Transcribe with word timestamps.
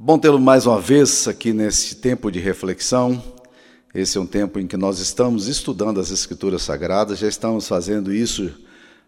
Bom 0.00 0.16
tê-lo 0.16 0.38
mais 0.38 0.64
uma 0.64 0.80
vez 0.80 1.26
aqui 1.26 1.52
nesse 1.52 1.96
tempo 1.96 2.30
de 2.30 2.38
reflexão. 2.38 3.20
Esse 3.92 4.16
é 4.16 4.20
um 4.20 4.26
tempo 4.26 4.60
em 4.60 4.64
que 4.64 4.76
nós 4.76 5.00
estamos 5.00 5.48
estudando 5.48 5.98
as 5.98 6.12
Escrituras 6.12 6.62
Sagradas, 6.62 7.18
já 7.18 7.26
estamos 7.26 7.66
fazendo 7.66 8.14
isso 8.14 8.48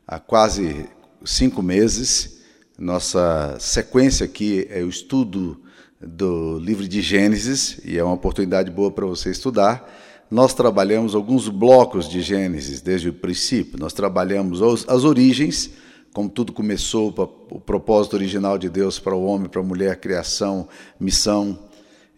há 0.04 0.18
quase 0.18 0.86
cinco 1.24 1.62
meses. 1.62 2.40
Nossa 2.76 3.56
sequência 3.60 4.24
aqui 4.24 4.66
é 4.68 4.82
o 4.82 4.88
estudo 4.88 5.62
do 6.00 6.58
livro 6.58 6.88
de 6.88 7.00
Gênesis, 7.00 7.78
e 7.84 7.96
é 7.96 8.02
uma 8.02 8.14
oportunidade 8.14 8.68
boa 8.68 8.90
para 8.90 9.06
você 9.06 9.30
estudar. 9.30 9.88
Nós 10.28 10.54
trabalhamos 10.54 11.14
alguns 11.14 11.48
blocos 11.48 12.08
de 12.08 12.20
Gênesis 12.20 12.80
desde 12.80 13.10
o 13.10 13.12
princípio, 13.12 13.78
nós 13.78 13.92
trabalhamos 13.92 14.60
as 14.88 15.04
origens 15.04 15.70
como 16.12 16.28
tudo 16.28 16.52
começou, 16.52 17.14
o 17.50 17.60
propósito 17.60 18.14
original 18.14 18.58
de 18.58 18.68
Deus 18.68 18.98
para 18.98 19.14
o 19.14 19.24
homem, 19.24 19.48
para 19.48 19.60
a 19.60 19.64
mulher, 19.64 19.96
criação, 19.96 20.68
missão. 20.98 21.58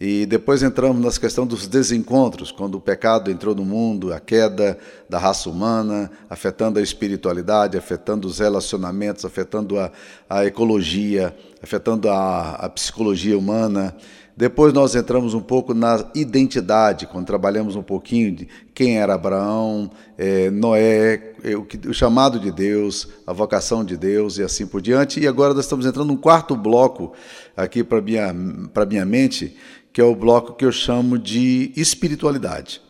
E 0.00 0.26
depois 0.26 0.64
entramos 0.64 1.00
nas 1.00 1.16
questões 1.16 1.46
dos 1.46 1.68
desencontros, 1.68 2.50
quando 2.50 2.74
o 2.74 2.80
pecado 2.80 3.30
entrou 3.30 3.54
no 3.54 3.64
mundo, 3.64 4.12
a 4.12 4.18
queda 4.18 4.76
da 5.08 5.16
raça 5.16 5.48
humana, 5.48 6.10
afetando 6.28 6.80
a 6.80 6.82
espiritualidade, 6.82 7.78
afetando 7.78 8.26
os 8.26 8.40
relacionamentos, 8.40 9.24
afetando 9.24 9.78
a, 9.78 9.92
a 10.28 10.44
ecologia, 10.44 11.36
afetando 11.62 12.08
a, 12.10 12.50
a 12.50 12.68
psicologia 12.68 13.38
humana. 13.38 13.94
Depois 14.36 14.72
nós 14.72 14.94
entramos 14.94 15.34
um 15.34 15.40
pouco 15.40 15.74
na 15.74 16.10
identidade, 16.14 17.06
quando 17.06 17.26
trabalhamos 17.26 17.76
um 17.76 17.82
pouquinho 17.82 18.34
de 18.34 18.48
quem 18.74 18.98
era 18.98 19.14
Abraão, 19.14 19.90
é, 20.16 20.50
Noé, 20.50 21.34
é, 21.44 21.54
o, 21.54 21.66
o, 21.88 21.92
chamado 21.92 22.40
de 22.40 22.50
Deus, 22.50 23.08
a 23.26 23.32
vocação 23.32 23.84
de 23.84 23.96
Deus 23.96 24.38
e 24.38 24.42
assim 24.42 24.66
por 24.66 24.80
diante. 24.80 25.20
E 25.20 25.28
agora 25.28 25.52
nós 25.52 25.64
estamos 25.64 25.84
entrando 25.84 26.08
num 26.08 26.16
quarto 26.16 26.56
bloco 26.56 27.12
aqui 27.54 27.84
para 27.84 28.00
minha 28.00 28.34
para 28.72 28.86
minha 28.86 29.04
mente, 29.04 29.54
que 29.92 30.00
é 30.00 30.04
o 30.04 30.16
bloco 30.16 30.54
que 30.54 30.64
eu 30.64 30.72
chamo 30.72 31.18
de 31.18 31.70
espiritualidade. 31.76 32.80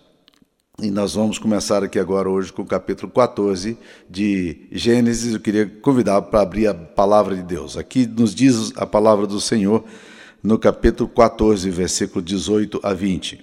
E 0.80 0.90
nós 0.90 1.14
vamos 1.14 1.38
começar 1.38 1.82
aqui 1.82 1.98
agora 1.98 2.30
hoje 2.30 2.52
com 2.52 2.62
o 2.62 2.66
capítulo 2.66 3.10
14 3.12 3.76
de 4.08 4.68
Gênesis. 4.70 5.34
Eu 5.34 5.40
queria 5.40 5.66
convidar 5.66 6.22
para 6.22 6.40
abrir 6.40 6.66
a 6.68 6.74
palavra 6.74 7.34
de 7.36 7.42
Deus. 7.42 7.76
Aqui 7.76 8.06
nos 8.06 8.34
diz 8.34 8.72
a 8.76 8.86
palavra 8.86 9.26
do 9.26 9.40
Senhor 9.40 9.84
no 10.42 10.58
capítulo 10.58 11.08
14, 11.08 11.70
versículo 11.70 12.20
18 12.20 12.80
a 12.82 12.92
20. 12.92 13.42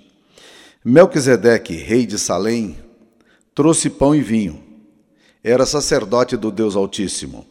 Melquisedeque, 0.83 1.73
rei 1.73 2.05
de 2.05 2.19
Salém, 2.19 2.77
trouxe 3.55 3.89
pão 3.89 4.13
e 4.13 4.21
vinho. 4.21 4.61
Era 5.41 5.65
sacerdote 5.65 6.35
do 6.35 6.51
Deus 6.51 6.75
Altíssimo. 6.75 7.45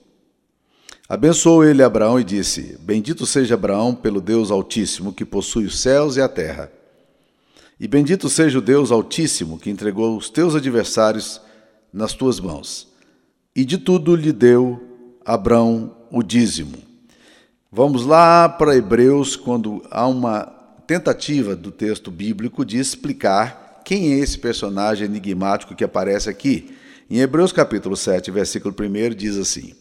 Abençoou 1.09 1.65
ele 1.65 1.83
Abraão 1.83 2.21
e 2.21 2.25
disse: 2.25 2.77
Bendito 2.81 3.25
seja 3.25 3.55
Abraão 3.55 3.95
pelo 3.95 4.21
Deus 4.21 4.51
Altíssimo, 4.51 5.13
que 5.13 5.25
possui 5.25 5.65
os 5.65 5.81
céus 5.81 6.17
e 6.17 6.21
a 6.21 6.29
terra. 6.29 6.71
E 7.81 7.89
bendito 7.89 8.29
seja 8.29 8.59
o 8.59 8.63
Deus 8.63 8.91
Altíssimo, 8.91 9.59
que 9.59 9.71
entregou 9.71 10.17
os 10.17 10.29
teus 10.29 10.55
adversários 10.55 11.41
nas 11.93 12.13
tuas 12.13 12.41
mãos. 12.41 12.89
E 13.57 13.65
de 13.65 13.79
tudo 13.79 14.15
lhe 14.15 14.33
deu 14.33 14.83
Abraão 15.25 15.97
o 16.11 16.23
dízimo. 16.23 16.88
Vamos 17.71 18.07
lá 18.07 18.49
para 18.49 18.75
Hebreus, 18.75 19.37
quando 19.37 19.83
há 19.91 20.07
uma 20.07 20.47
tentativa 20.87 21.55
do 21.55 21.71
texto 21.71 22.11
bíblico 22.11 22.65
de 22.65 22.79
explicar 22.79 23.83
quem 23.85 24.15
é 24.15 24.19
esse 24.21 24.39
personagem 24.39 25.05
enigmático 25.05 25.75
que 25.75 25.85
aparece 25.85 26.31
aqui. 26.31 26.75
Em 27.11 27.19
Hebreus 27.19 27.53
capítulo 27.53 27.95
7, 27.95 28.31
versículo 28.31 28.75
1, 28.75 29.15
diz 29.15 29.37
assim: 29.37 29.75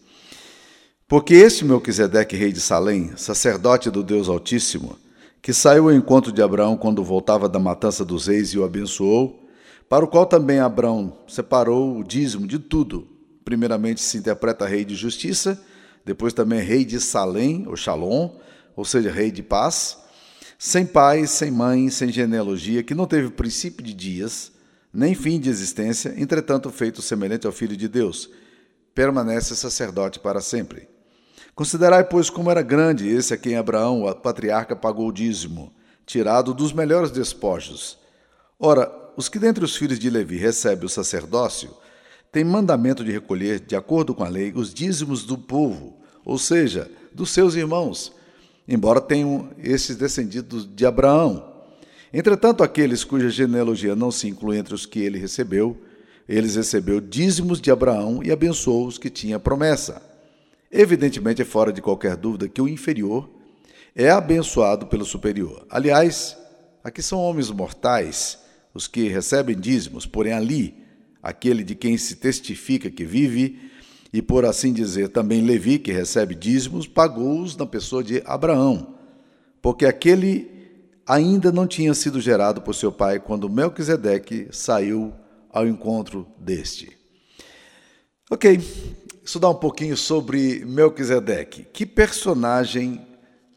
Porque 1.07 1.33
este 1.33 1.63
Melquisedeque, 1.63 2.35
rei 2.35 2.51
de 2.51 2.59
Salém, 2.59 3.13
sacerdote 3.15 3.89
do 3.89 4.03
Deus 4.03 4.27
Altíssimo, 4.27 4.97
que 5.41 5.53
saiu 5.53 5.85
ao 5.85 5.95
encontro 5.95 6.33
de 6.33 6.41
Abraão 6.41 6.75
quando 6.75 7.01
voltava 7.01 7.47
da 7.47 7.57
matança 7.57 8.03
dos 8.03 8.27
reis 8.27 8.49
e 8.49 8.59
o 8.59 8.65
abençoou, 8.65 9.47
para 9.87 10.03
o 10.03 10.09
qual 10.09 10.25
também 10.25 10.59
Abraão 10.59 11.19
separou 11.25 11.97
o 11.97 12.03
dízimo 12.03 12.45
de 12.45 12.59
tudo. 12.59 13.07
Primeiramente 13.45 14.01
se 14.01 14.17
interpreta 14.17 14.67
rei 14.67 14.83
de 14.83 14.93
justiça, 14.93 15.57
depois 16.07 16.33
também 16.33 16.61
rei 16.61 16.85
de 16.85 17.01
Salém, 17.01 17.65
ou 17.67 17.75
Shalom, 17.75 18.29
ou 18.77 18.85
seja, 18.85 19.11
rei 19.11 19.29
de 19.29 19.43
paz, 19.43 19.97
sem 20.57 20.85
pai, 20.85 21.27
sem 21.27 21.51
mãe, 21.51 21.89
sem 21.89 22.09
genealogia, 22.13 22.81
que 22.81 22.95
não 22.95 23.05
teve 23.05 23.29
princípio 23.29 23.83
de 23.83 23.93
dias, 23.93 24.53
nem 24.93 25.13
fim 25.13 25.37
de 25.37 25.49
existência, 25.49 26.13
entretanto 26.15 26.69
feito 26.69 27.01
semelhante 27.01 27.45
ao 27.45 27.51
Filho 27.51 27.75
de 27.75 27.89
Deus, 27.89 28.29
permanece 28.95 29.53
sacerdote 29.53 30.17
para 30.17 30.39
sempre. 30.39 30.87
Considerai, 31.53 32.05
pois, 32.05 32.29
como 32.29 32.49
era 32.49 32.61
grande 32.61 33.09
esse 33.09 33.33
a 33.33 33.37
quem 33.37 33.57
Abraão, 33.57 34.03
o 34.03 34.15
patriarca, 34.15 34.77
pagou 34.77 35.09
o 35.09 35.13
dízimo, 35.13 35.73
tirado 36.05 36.53
dos 36.53 36.71
melhores 36.71 37.11
despojos. 37.11 37.99
Ora, 38.57 38.89
os 39.17 39.27
que 39.27 39.39
dentre 39.39 39.65
os 39.65 39.75
filhos 39.75 39.99
de 39.99 40.09
Levi 40.09 40.37
recebem 40.37 40.85
o 40.85 40.89
sacerdócio, 40.89 41.75
têm 42.37 42.43
mandamento 42.43 43.03
de 43.03 43.11
recolher, 43.11 43.59
de 43.59 43.75
acordo 43.75 44.13
com 44.13 44.23
a 44.23 44.29
lei, 44.29 44.53
os 44.55 44.71
dízimos 44.71 45.25
do 45.25 45.35
povo, 45.35 45.97
ou 46.23 46.37
seja, 46.37 46.87
dos 47.11 47.31
seus 47.31 47.55
irmãos, 47.55 48.13
embora 48.67 49.01
tenham 49.01 49.49
esses 49.57 49.95
descendidos 49.95 50.69
de 50.71 50.85
Abraão. 50.85 51.51
Entretanto, 52.13 52.63
aqueles 52.63 53.03
cuja 53.03 53.27
genealogia 53.27 53.95
não 53.95 54.11
se 54.11 54.27
inclui 54.27 54.59
entre 54.59 54.75
os 54.75 54.85
que 54.85 54.99
ele 54.99 55.17
recebeu, 55.17 55.81
eles 56.29 56.55
recebeu 56.55 57.01
dízimos 57.01 57.59
de 57.59 57.71
Abraão 57.71 58.21
e 58.23 58.31
abençoou 58.31 58.85
os 58.85 58.99
que 58.99 59.09
tinha 59.09 59.39
promessa. 59.39 59.99
Evidentemente, 60.71 61.41
é 61.41 61.45
fora 61.45 61.73
de 61.73 61.81
qualquer 61.81 62.15
dúvida 62.15 62.47
que 62.47 62.61
o 62.61 62.67
inferior 62.67 63.27
é 63.95 64.11
abençoado 64.11 64.85
pelo 64.85 65.05
superior. 65.05 65.65
Aliás, 65.71 66.37
aqui 66.83 67.01
são 67.01 67.19
homens 67.19 67.49
mortais, 67.49 68.37
os 68.75 68.87
que 68.87 69.07
recebem 69.07 69.59
dízimos, 69.59 70.05
porém 70.05 70.33
ali, 70.33 70.85
aquele 71.21 71.63
de 71.63 71.75
quem 71.75 71.97
se 71.97 72.15
testifica 72.15 72.89
que 72.89 73.05
vive 73.05 73.67
e 74.11 74.21
por 74.21 74.45
assim 74.45 74.71
dizer, 74.71 75.09
também 75.09 75.41
Levi, 75.41 75.79
que 75.79 75.91
recebe 75.91 76.33
dízimos, 76.33 76.87
pagou-os 76.87 77.55
na 77.57 77.65
pessoa 77.65 78.03
de 78.03 78.21
Abraão, 78.25 78.95
porque 79.61 79.85
aquele 79.85 80.49
ainda 81.05 81.51
não 81.51 81.67
tinha 81.67 81.93
sido 81.93 82.19
gerado 82.19 82.61
por 82.61 82.73
seu 82.73 82.91
pai 82.91 83.19
quando 83.19 83.49
Melquisedeque 83.49 84.47
saiu 84.51 85.13
ao 85.51 85.67
encontro 85.67 86.27
deste. 86.37 86.95
Ok, 88.29 88.59
estudar 89.23 89.49
um 89.49 89.55
pouquinho 89.55 89.95
sobre 89.95 90.65
Melquisedeque. 90.65 91.65
Que 91.71 91.85
personagem 91.85 93.05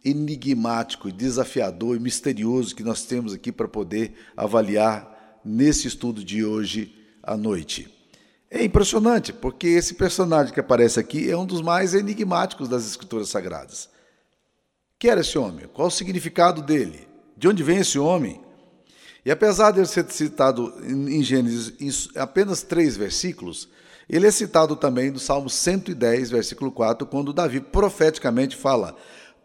enigmático, 0.05 1.11
desafiador 1.11 1.97
e 1.97 2.01
misterioso 2.01 2.75
que 2.75 2.83
nós 2.83 3.05
temos 3.05 3.35
aqui 3.35 3.51
para 3.51 3.69
poder 3.69 4.15
avaliar 4.37 5.41
nesse 5.45 5.89
estudo 5.89 6.25
de 6.25 6.45
hoje 6.45 7.00
à 7.23 7.37
noite. 7.37 7.89
É 8.51 8.65
impressionante, 8.65 9.33
porque 9.33 9.69
esse 9.69 9.95
personagem 9.95 10.53
que 10.53 10.61
aparece 10.61 10.99
aqui 10.99 11.31
é 11.31 11.37
um 11.37 11.47
dos 11.47 11.63
mais 11.63 11.95
enigmáticos 11.95 12.69
das 12.69 12.85
Escrituras 12.87 13.29
Sagradas. 13.29 13.89
Quem 14.99 15.11
era 15.11 15.21
esse 15.21 15.39
homem? 15.39 15.67
Qual 15.73 15.89
o 15.89 15.91
significado 15.91 16.61
dele? 16.61 17.07
De 17.37 17.47
onde 17.49 17.63
vem 17.63 17.79
esse 17.79 17.99
homem? 17.99 18.41
E 19.25 19.31
apesar 19.31 19.71
de 19.71 19.79
ele 19.79 19.87
ser 19.87 20.11
citado 20.11 20.75
em 20.85 21.23
Gênesis 21.23 21.75
em 21.79 22.19
apenas 22.19 22.63
três 22.63 22.97
versículos, 22.97 23.69
ele 24.09 24.27
é 24.27 24.31
citado 24.31 24.75
também 24.75 25.11
no 25.11 25.19
Salmo 25.19 25.49
110, 25.49 26.31
versículo 26.31 26.73
4, 26.73 27.07
quando 27.07 27.33
Davi 27.33 27.61
profeticamente 27.61 28.57
fala: 28.57 28.97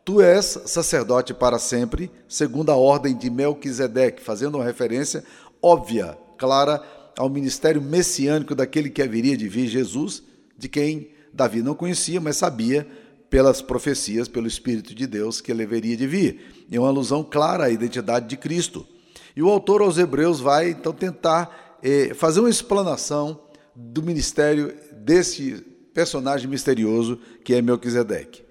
Tu 0.03 0.21
és 0.21 0.59
sacerdote 0.65 1.33
para 1.33 1.59
sempre, 1.59 2.11
segundo 2.27 2.71
a 2.71 2.75
ordem 2.75 3.15
de 3.15 3.29
Melquisedeque, 3.29 4.23
fazendo 4.23 4.55
uma 4.55 4.63
referência 4.63 5.23
óbvia, 5.61 6.17
clara 6.37 6.81
ao 7.17 7.29
ministério 7.29 7.81
messiânico 7.81 8.53
daquele 8.53 8.89
que 8.89 9.01
haveria 9.01 9.37
de 9.37 9.47
vir, 9.47 9.67
Jesus, 9.67 10.23
de 10.57 10.67
quem 10.67 11.09
Davi 11.33 11.61
não 11.61 11.75
conhecia, 11.75 12.19
mas 12.21 12.37
sabia 12.37 12.87
pelas 13.29 13.61
profecias, 13.61 14.27
pelo 14.27 14.47
Espírito 14.47 14.93
de 14.93 15.07
Deus, 15.07 15.41
que 15.41 15.51
ele 15.51 15.63
haveria 15.63 15.97
de 15.97 16.07
vir. 16.07 16.65
É 16.71 16.79
uma 16.79 16.87
alusão 16.87 17.23
clara 17.23 17.65
à 17.65 17.69
identidade 17.69 18.27
de 18.27 18.37
Cristo. 18.37 18.87
E 19.35 19.43
o 19.43 19.49
autor 19.49 19.81
aos 19.81 19.97
Hebreus 19.97 20.39
vai 20.39 20.69
então 20.69 20.93
tentar 20.93 21.77
eh, 21.83 22.13
fazer 22.13 22.39
uma 22.39 22.49
explanação 22.49 23.39
do 23.75 24.01
ministério 24.01 24.73
desse 24.93 25.63
personagem 25.93 26.49
misterioso 26.49 27.19
que 27.43 27.53
é 27.53 27.61
Melquisedeque. 27.61 28.43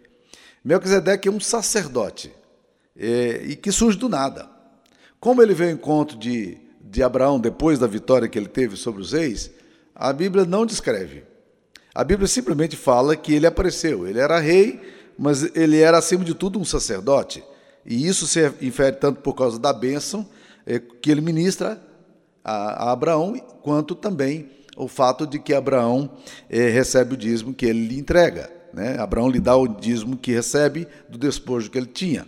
Melquisedeque 0.63 1.29
é 1.29 1.33
um 1.33 1.41
sacerdote 1.41 2.33
eh, 2.97 3.43
e 3.47 3.57
que 3.57 3.73
surge 3.73 3.97
do 3.97 4.09
nada. 4.09 4.51
Como 5.19 5.43
ele 5.43 5.55
veio 5.55 5.71
ao 5.71 5.77
encontro 5.77 6.19
de 6.19 6.59
de 6.95 7.03
Abraão 7.03 7.41
depois 7.41 7.77
da 7.77 7.89
vitória 7.89 8.29
que 8.29 8.39
ele 8.39 8.47
teve 8.47 8.77
sobre 8.77 9.03
os 9.03 9.13
reis, 9.13 9.51
a 9.93 10.13
Bíblia 10.13 10.45
não 10.45 10.65
descreve. 10.65 11.25
A 11.93 12.05
Bíblia 12.05 12.29
simplesmente 12.29 12.77
fala 12.77 13.17
que 13.17 13.35
ele 13.35 13.49
apareceu. 13.49 14.07
Ele 14.07 14.21
era 14.21 14.39
rei, 14.39 14.81
mas 15.19 15.43
ele 15.57 15.81
era, 15.81 15.99
acima 15.99 16.25
de 16.25 16.35
tudo, 16.35 16.59
um 16.59 16.65
sacerdote. 16.65 17.43
E 17.85 18.07
isso 18.07 18.29
se 18.29 18.41
infere 18.63 18.95
tanto 18.95 19.21
por 19.21 19.35
causa 19.35 19.59
da 19.59 19.73
bênção 19.73 20.25
eh, 20.65 20.79
que 20.79 21.11
ele 21.11 21.21
ministra 21.21 21.83
a, 22.45 22.93
Abraão, 22.93 23.35
quanto 23.61 23.97
também 23.97 24.49
o 24.77 24.87
fato 24.87 25.27
de 25.27 25.41
que 25.41 25.53
Abraão 25.53 26.09
eh, 26.49 26.69
recebe 26.69 27.15
o 27.15 27.17
dízimo 27.17 27.53
que 27.53 27.67
ele 27.67 27.89
lhe 27.89 27.99
entrega. 27.99 28.51
Né? 28.73 28.97
Abraão 29.01 29.29
lhe 29.29 29.41
dá 29.41 29.57
o 29.57 29.67
dízimo 29.67 30.17
que 30.17 30.33
recebe 30.33 30.87
do 31.09 31.19
despojo 31.19 31.71
que 31.71 31.79
ele 31.79 31.87
tinha. 31.87 32.25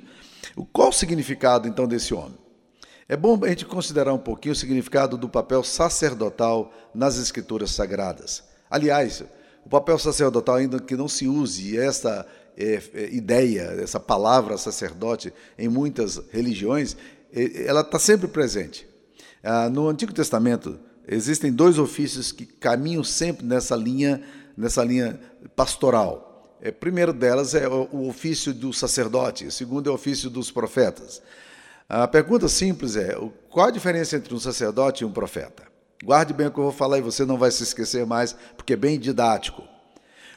Qual 0.73 0.89
o 0.89 0.93
significado 0.93 1.69
então 1.69 1.87
desse 1.87 2.13
homem? 2.13 2.46
É 3.09 3.17
bom 3.17 3.39
a 3.45 3.49
gente 3.49 3.65
considerar 3.65 4.13
um 4.13 4.19
pouquinho 4.19 4.53
o 4.53 4.57
significado 4.57 5.17
do 5.17 5.29
papel 5.29 5.63
sacerdotal 5.63 6.73
nas 6.93 7.17
escrituras 7.19 7.71
sagradas. 7.71 8.43
Aliás, 8.69 9.23
o 9.65 9.69
papel 9.69 9.97
sacerdotal, 9.97 10.57
ainda 10.57 10.81
que 10.81 10.97
não 10.97 11.07
se 11.07 11.29
use 11.29 11.79
essa 11.79 12.27
é, 12.57 12.83
é, 12.95 13.15
ideia, 13.15 13.63
essa 13.81 14.01
palavra 14.01 14.59
sacerdote 14.59 15.33
em 15.57 15.69
muitas 15.69 16.21
religiões, 16.33 16.97
é, 17.33 17.69
ela 17.69 17.83
está 17.83 17.97
sempre 17.97 18.27
presente. 18.27 18.89
Ah, 19.41 19.71
no 19.71 19.89
Antigo 19.89 20.13
Testamento 20.13 20.77
existem 21.07 21.53
dois 21.53 21.79
ofícios 21.79 22.33
que 22.33 22.45
caminham 22.45 23.05
sempre 23.05 23.47
nessa 23.47 23.77
linha, 23.77 24.21
nessa 24.57 24.83
linha 24.83 25.21
pastoral. 25.55 26.59
Primeiro 26.81 27.13
delas 27.13 27.55
é 27.55 27.69
o 27.69 28.09
ofício 28.09 28.53
do 28.53 28.73
sacerdote, 28.73 29.49
segundo 29.53 29.89
é 29.89 29.93
o 29.93 29.95
ofício 29.95 30.29
dos 30.29 30.51
profetas. 30.51 31.23
A 31.89 32.09
pergunta 32.09 32.49
simples 32.49 32.97
é: 32.97 33.17
qual 33.49 33.69
a 33.69 33.71
diferença 33.71 34.17
entre 34.17 34.35
um 34.35 34.41
sacerdote 34.41 35.05
e 35.05 35.07
um 35.07 35.13
profeta? 35.13 35.63
Guarde 36.03 36.35
bem 36.35 36.49
o 36.49 36.51
que 36.51 36.59
eu 36.59 36.65
vou 36.65 36.73
falar 36.73 36.99
e 36.99 37.03
você 37.03 37.25
não 37.25 37.39
vai 37.39 37.51
se 37.51 37.63
esquecer 37.63 38.05
mais, 38.05 38.37
porque 38.57 38.73
é 38.73 38.77
bem 38.77 38.99
didático. 38.99 39.63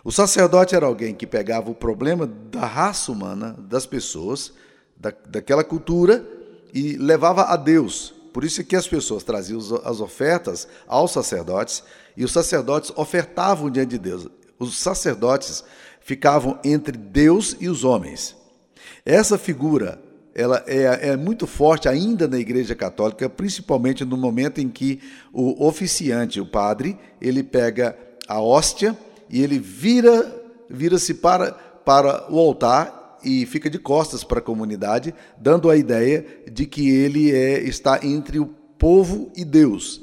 O 0.03 0.11
sacerdote 0.11 0.75
era 0.75 0.85
alguém 0.85 1.13
que 1.13 1.27
pegava 1.27 1.69
o 1.69 1.75
problema 1.75 2.25
da 2.25 2.65
raça 2.65 3.11
humana, 3.11 3.55
das 3.59 3.85
pessoas, 3.85 4.53
da, 4.95 5.11
daquela 5.27 5.63
cultura, 5.63 6.25
e 6.73 6.95
levava 6.95 7.43
a 7.43 7.57
Deus. 7.57 8.13
Por 8.31 8.43
isso 8.43 8.63
que 8.63 8.75
as 8.75 8.87
pessoas 8.87 9.23
traziam 9.23 9.59
as 9.83 9.99
ofertas 9.99 10.67
aos 10.87 11.11
sacerdotes 11.11 11.83
e 12.15 12.23
os 12.23 12.31
sacerdotes 12.31 12.91
ofertavam 12.95 13.69
diante 13.69 13.89
de 13.89 13.97
Deus. 13.97 14.27
Os 14.57 14.77
sacerdotes 14.77 15.63
ficavam 15.99 16.59
entre 16.63 16.95
Deus 16.95 17.57
e 17.59 17.67
os 17.67 17.83
homens. 17.83 18.35
Essa 19.03 19.37
figura 19.37 19.99
ela 20.39 20.63
é, 20.65 21.09
é, 21.09 21.17
muito 21.17 21.45
forte 21.45 21.89
ainda 21.89 22.25
na 22.25 22.39
Igreja 22.39 22.73
Católica, 22.73 23.29
principalmente 23.29 24.05
no 24.05 24.15
momento 24.15 24.61
em 24.61 24.69
que 24.69 25.01
o 25.33 25.67
oficiante, 25.67 26.39
o 26.39 26.45
padre, 26.45 26.97
ele 27.21 27.43
pega 27.43 27.97
a 28.25 28.39
hóstia 28.39 28.97
e 29.29 29.43
ele 29.43 29.59
vira 29.59 30.37
vira-se 30.69 31.15
para, 31.15 31.51
para 31.83 32.31
o 32.31 32.39
altar 32.39 33.17
e 33.21 33.45
fica 33.45 33.69
de 33.69 33.77
costas 33.77 34.23
para 34.23 34.39
a 34.39 34.41
comunidade, 34.41 35.13
dando 35.37 35.69
a 35.69 35.75
ideia 35.75 36.25
de 36.49 36.65
que 36.65 36.89
ele 36.89 37.35
é, 37.35 37.59
está 37.59 37.99
entre 38.01 38.39
o 38.39 38.45
povo 38.77 39.31
e 39.35 39.43
Deus. 39.43 40.01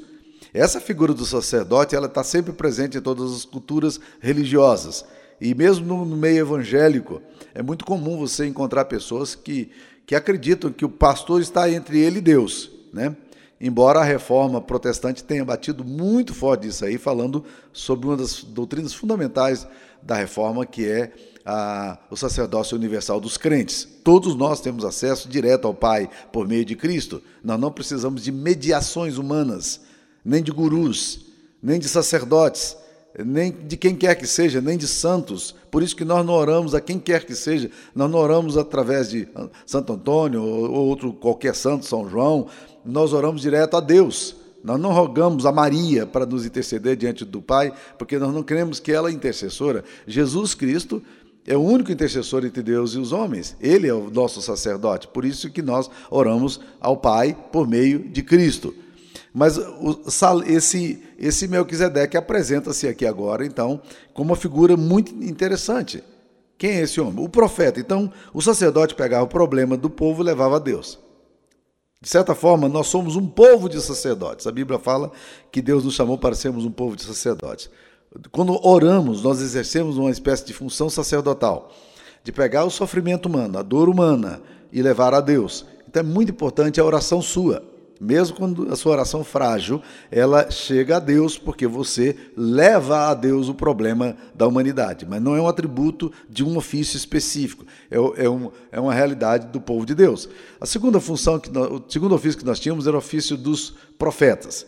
Essa 0.53 0.79
figura 0.79 1.15
do 1.15 1.25
sacerdote 1.25 1.95
ela 1.95 2.05
está 2.05 2.23
sempre 2.23 2.53
presente 2.53 2.97
em 2.97 3.01
todas 3.01 3.31
as 3.31 3.45
culturas 3.45 3.99
religiosas. 4.19 5.03
E 5.39 5.55
mesmo 5.55 6.05
no 6.05 6.17
meio 6.17 6.39
evangélico, 6.39 7.21
é 7.55 7.63
muito 7.63 7.85
comum 7.85 8.17
você 8.17 8.45
encontrar 8.45 8.85
pessoas 8.85 9.33
que 9.33 9.71
que 10.07 10.15
acreditam 10.15 10.71
que 10.71 10.85
o 10.85 10.89
pastor 10.89 11.41
está 11.41 11.69
entre 11.69 11.99
ele 11.99 12.19
e 12.19 12.21
Deus, 12.21 12.71
né? 12.93 13.15
Embora 13.59 13.99
a 13.99 14.03
reforma 14.03 14.61
protestante 14.61 15.23
tenha 15.23 15.43
batido 15.43 15.83
muito 15.83 16.33
forte 16.33 16.67
isso 16.67 16.85
aí, 16.85 16.97
falando 16.97 17.43
sobre 17.73 18.07
uma 18.07 18.15
das 18.15 18.41
doutrinas 18.41 18.93
fundamentais 18.93 19.67
da 20.01 20.15
reforma, 20.15 20.65
que 20.65 20.87
é 20.87 21.11
a, 21.43 21.97
o 22.09 22.15
sacerdócio 22.15 22.77
universal 22.77 23.19
dos 23.19 23.35
crentes. 23.35 23.85
Todos 24.03 24.35
nós 24.35 24.61
temos 24.61 24.85
acesso 24.85 25.27
direto 25.27 25.67
ao 25.67 25.73
Pai 25.73 26.09
por 26.31 26.47
meio 26.47 26.63
de 26.63 26.75
Cristo. 26.75 27.21
Nós 27.43 27.59
não 27.59 27.71
precisamos 27.71 28.23
de 28.23 28.31
mediações 28.31 29.17
humanas, 29.17 29.81
nem 30.23 30.41
de 30.41 30.51
gurus, 30.51 31.25
nem 31.61 31.79
de 31.79 31.89
sacerdotes 31.89 32.77
nem 33.25 33.51
de 33.51 33.75
quem 33.75 33.95
quer 33.95 34.15
que 34.15 34.27
seja, 34.27 34.61
nem 34.61 34.77
de 34.77 34.87
santos. 34.87 35.55
Por 35.71 35.81
isso 35.81 35.95
que 35.95 36.05
nós 36.05 36.25
não 36.25 36.33
oramos 36.33 36.75
a 36.75 36.81
quem 36.81 36.99
quer 36.99 37.25
que 37.25 37.35
seja, 37.35 37.69
nós 37.95 38.09
não 38.09 38.19
oramos 38.19 38.57
através 38.57 39.09
de 39.09 39.27
Santo 39.65 39.93
Antônio 39.93 40.43
ou 40.43 40.87
outro 40.87 41.11
qualquer 41.13 41.55
santo, 41.55 41.85
São 41.85 42.09
João, 42.09 42.47
nós 42.85 43.13
oramos 43.13 43.41
direto 43.41 43.75
a 43.75 43.79
Deus. 43.79 44.35
Nós 44.63 44.79
não 44.79 44.91
rogamos 44.91 45.45
a 45.45 45.51
Maria 45.51 46.05
para 46.05 46.25
nos 46.25 46.45
interceder 46.45 46.95
diante 46.95 47.23
do 47.23 47.41
Pai, 47.41 47.71
porque 47.97 48.17
nós 48.17 48.33
não 48.33 48.43
queremos 48.43 48.79
que 48.79 48.91
ela 48.91 49.09
é 49.09 49.13
intercessora. 49.13 49.83
Jesus 50.05 50.53
Cristo 50.53 51.01
é 51.45 51.55
o 51.55 51.61
único 51.61 51.91
intercessor 51.91 52.45
entre 52.45 52.61
Deus 52.61 52.93
e 52.93 52.99
os 52.99 53.13
homens. 53.13 53.55
Ele 53.61 53.87
é 53.87 53.93
o 53.93 54.09
nosso 54.09 54.41
sacerdote. 54.41 55.07
Por 55.07 55.23
isso 55.23 55.49
que 55.49 55.61
nós 55.61 55.89
oramos 56.11 56.59
ao 56.81 56.97
Pai 56.97 57.37
por 57.51 57.67
meio 57.67 57.99
de 57.99 58.21
Cristo. 58.21 58.73
Mas 59.37 59.59
esse, 60.47 61.03
esse 61.19 61.47
Melquisedeque 61.47 62.17
apresenta-se 62.17 62.87
aqui 62.87 63.05
agora, 63.05 63.45
então, 63.45 63.79
como 64.11 64.31
uma 64.31 64.35
figura 64.35 64.75
muito 64.75 65.13
interessante. 65.23 66.03
Quem 66.57 66.71
é 66.71 66.81
esse 66.81 66.99
homem? 66.99 67.23
O 67.23 67.29
profeta. 67.29 67.79
Então, 67.79 68.11
o 68.33 68.41
sacerdote 68.41 68.95
pegava 68.95 69.25
o 69.25 69.27
problema 69.27 69.77
do 69.77 69.91
povo 69.91 70.23
e 70.23 70.25
levava 70.25 70.55
a 70.55 70.59
Deus. 70.59 70.97
De 72.01 72.09
certa 72.09 72.33
forma, 72.33 72.67
nós 72.67 72.87
somos 72.87 73.15
um 73.15 73.27
povo 73.27 73.69
de 73.69 73.79
sacerdotes. 73.79 74.47
A 74.47 74.51
Bíblia 74.51 74.79
fala 74.79 75.11
que 75.51 75.61
Deus 75.61 75.83
nos 75.83 75.93
chamou 75.93 76.17
para 76.17 76.33
sermos 76.33 76.65
um 76.65 76.71
povo 76.71 76.95
de 76.95 77.03
sacerdotes. 77.03 77.69
Quando 78.31 78.59
oramos, 78.67 79.21
nós 79.21 79.39
exercemos 79.39 79.99
uma 79.99 80.09
espécie 80.09 80.47
de 80.47 80.53
função 80.53 80.89
sacerdotal, 80.89 81.71
de 82.23 82.31
pegar 82.31 82.65
o 82.65 82.71
sofrimento 82.71 83.27
humano, 83.27 83.59
a 83.59 83.61
dor 83.61 83.87
humana 83.87 84.41
e 84.73 84.81
levar 84.81 85.13
a 85.13 85.21
Deus. 85.21 85.63
Então 85.87 85.99
é 85.99 86.03
muito 86.03 86.31
importante 86.31 86.81
a 86.81 86.83
oração 86.83 87.21
sua. 87.21 87.76
Mesmo 87.99 88.37
quando 88.37 88.71
a 88.71 88.75
sua 88.75 88.91
oração 88.91 89.23
frágil, 89.23 89.81
ela 90.11 90.51
chega 90.51 90.97
a 90.97 90.99
Deus 90.99 91.37
porque 91.37 91.65
você 91.65 92.15
leva 92.35 93.09
a 93.09 93.13
Deus 93.13 93.49
o 93.49 93.53
problema 93.53 94.15
da 94.35 94.47
humanidade. 94.47 95.05
Mas 95.05 95.21
não 95.21 95.35
é 95.35 95.41
um 95.41 95.47
atributo 95.47 96.11
de 96.29 96.43
um 96.43 96.57
ofício 96.57 96.97
específico, 96.97 97.65
é, 97.89 97.97
é, 98.25 98.29
um, 98.29 98.51
é 98.71 98.79
uma 98.79 98.93
realidade 98.93 99.47
do 99.47 99.59
povo 99.59 99.85
de 99.85 99.95
Deus. 99.95 100.29
A 100.61 100.65
segunda 100.65 100.99
função, 100.99 101.39
que 101.39 101.49
nós, 101.49 101.71
o 101.71 101.83
segundo 101.89 102.13
ofício 102.13 102.39
que 102.39 102.45
nós 102.45 102.59
tínhamos 102.59 102.87
era 102.87 102.95
o 102.95 102.99
ofício 102.99 103.35
dos 103.35 103.73
profetas. 103.97 104.65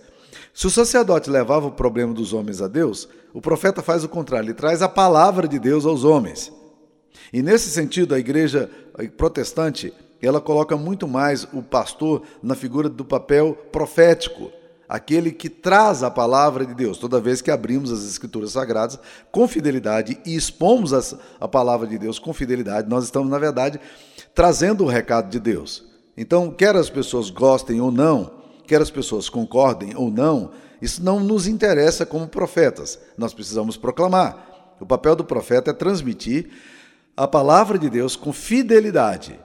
Se 0.54 0.68
o 0.68 0.70
sacerdote 0.70 1.30
levava 1.30 1.68
o 1.68 1.72
problema 1.72 2.14
dos 2.14 2.34
homens 2.34 2.62
a 2.62 2.68
Deus, 2.68 3.08
o 3.34 3.40
profeta 3.40 3.82
faz 3.82 4.04
o 4.04 4.10
contrário, 4.10 4.48
ele 4.48 4.54
traz 4.54 4.82
a 4.82 4.90
palavra 4.90 5.48
de 5.48 5.60
Deus 5.60 5.86
aos 5.86 6.04
homens. 6.04 6.52
E 7.32 7.42
nesse 7.42 7.70
sentido, 7.70 8.16
a 8.16 8.20
igreja 8.20 8.70
protestante 9.16 9.94
ela 10.27 10.42
coloca 10.42 10.75
muito 10.75 11.07
mais 11.07 11.48
o 11.54 11.62
pastor 11.62 12.24
na 12.44 12.56
figura 12.56 12.89
do 12.89 13.06
papel 13.06 13.54
profético, 13.71 14.51
aquele 14.88 15.31
que 15.31 15.50
traz 15.50 16.04
a 16.04 16.12
palavra 16.12 16.66
de 16.66 16.74
Deus. 16.74 16.98
Toda 16.98 17.21
vez 17.21 17.42
que 17.42 17.50
abrimos 17.50 17.92
as 17.92 18.06
Escrituras 18.06 18.51
Sagradas 18.51 19.00
com 19.31 19.48
fidelidade 19.48 20.19
e 20.25 20.36
expomos 20.36 20.94
a 21.39 21.48
palavra 21.48 21.88
de 21.88 21.98
Deus 21.98 22.19
com 22.19 22.33
fidelidade, 22.33 22.89
nós 22.89 23.06
estamos, 23.06 23.30
na 23.30 23.39
verdade, 23.39 23.80
trazendo 24.36 24.83
o 24.83 24.88
recado 24.88 25.30
de 25.30 25.39
Deus. 25.39 25.86
Então, 26.18 26.51
quer 26.51 26.75
as 26.75 26.89
pessoas 26.89 27.30
gostem 27.30 27.79
ou 27.79 27.91
não, 27.91 28.32
quer 28.67 28.82
as 28.82 28.91
pessoas 28.91 29.29
concordem 29.29 29.96
ou 29.96 30.12
não, 30.12 30.51
isso 30.82 31.01
não 31.03 31.20
nos 31.20 31.48
interessa 31.48 32.05
como 32.05 32.27
profetas. 32.27 33.00
Nós 33.17 33.34
precisamos 33.34 33.77
proclamar. 33.77 34.75
O 34.82 34.86
papel 34.86 35.15
do 35.15 35.24
profeta 35.24 35.72
é 35.72 35.74
transmitir 35.74 36.50
a 37.15 37.27
palavra 37.27 37.77
de 37.77 37.89
Deus 37.89 38.15
com 38.15 38.34
fidelidade 38.34 39.39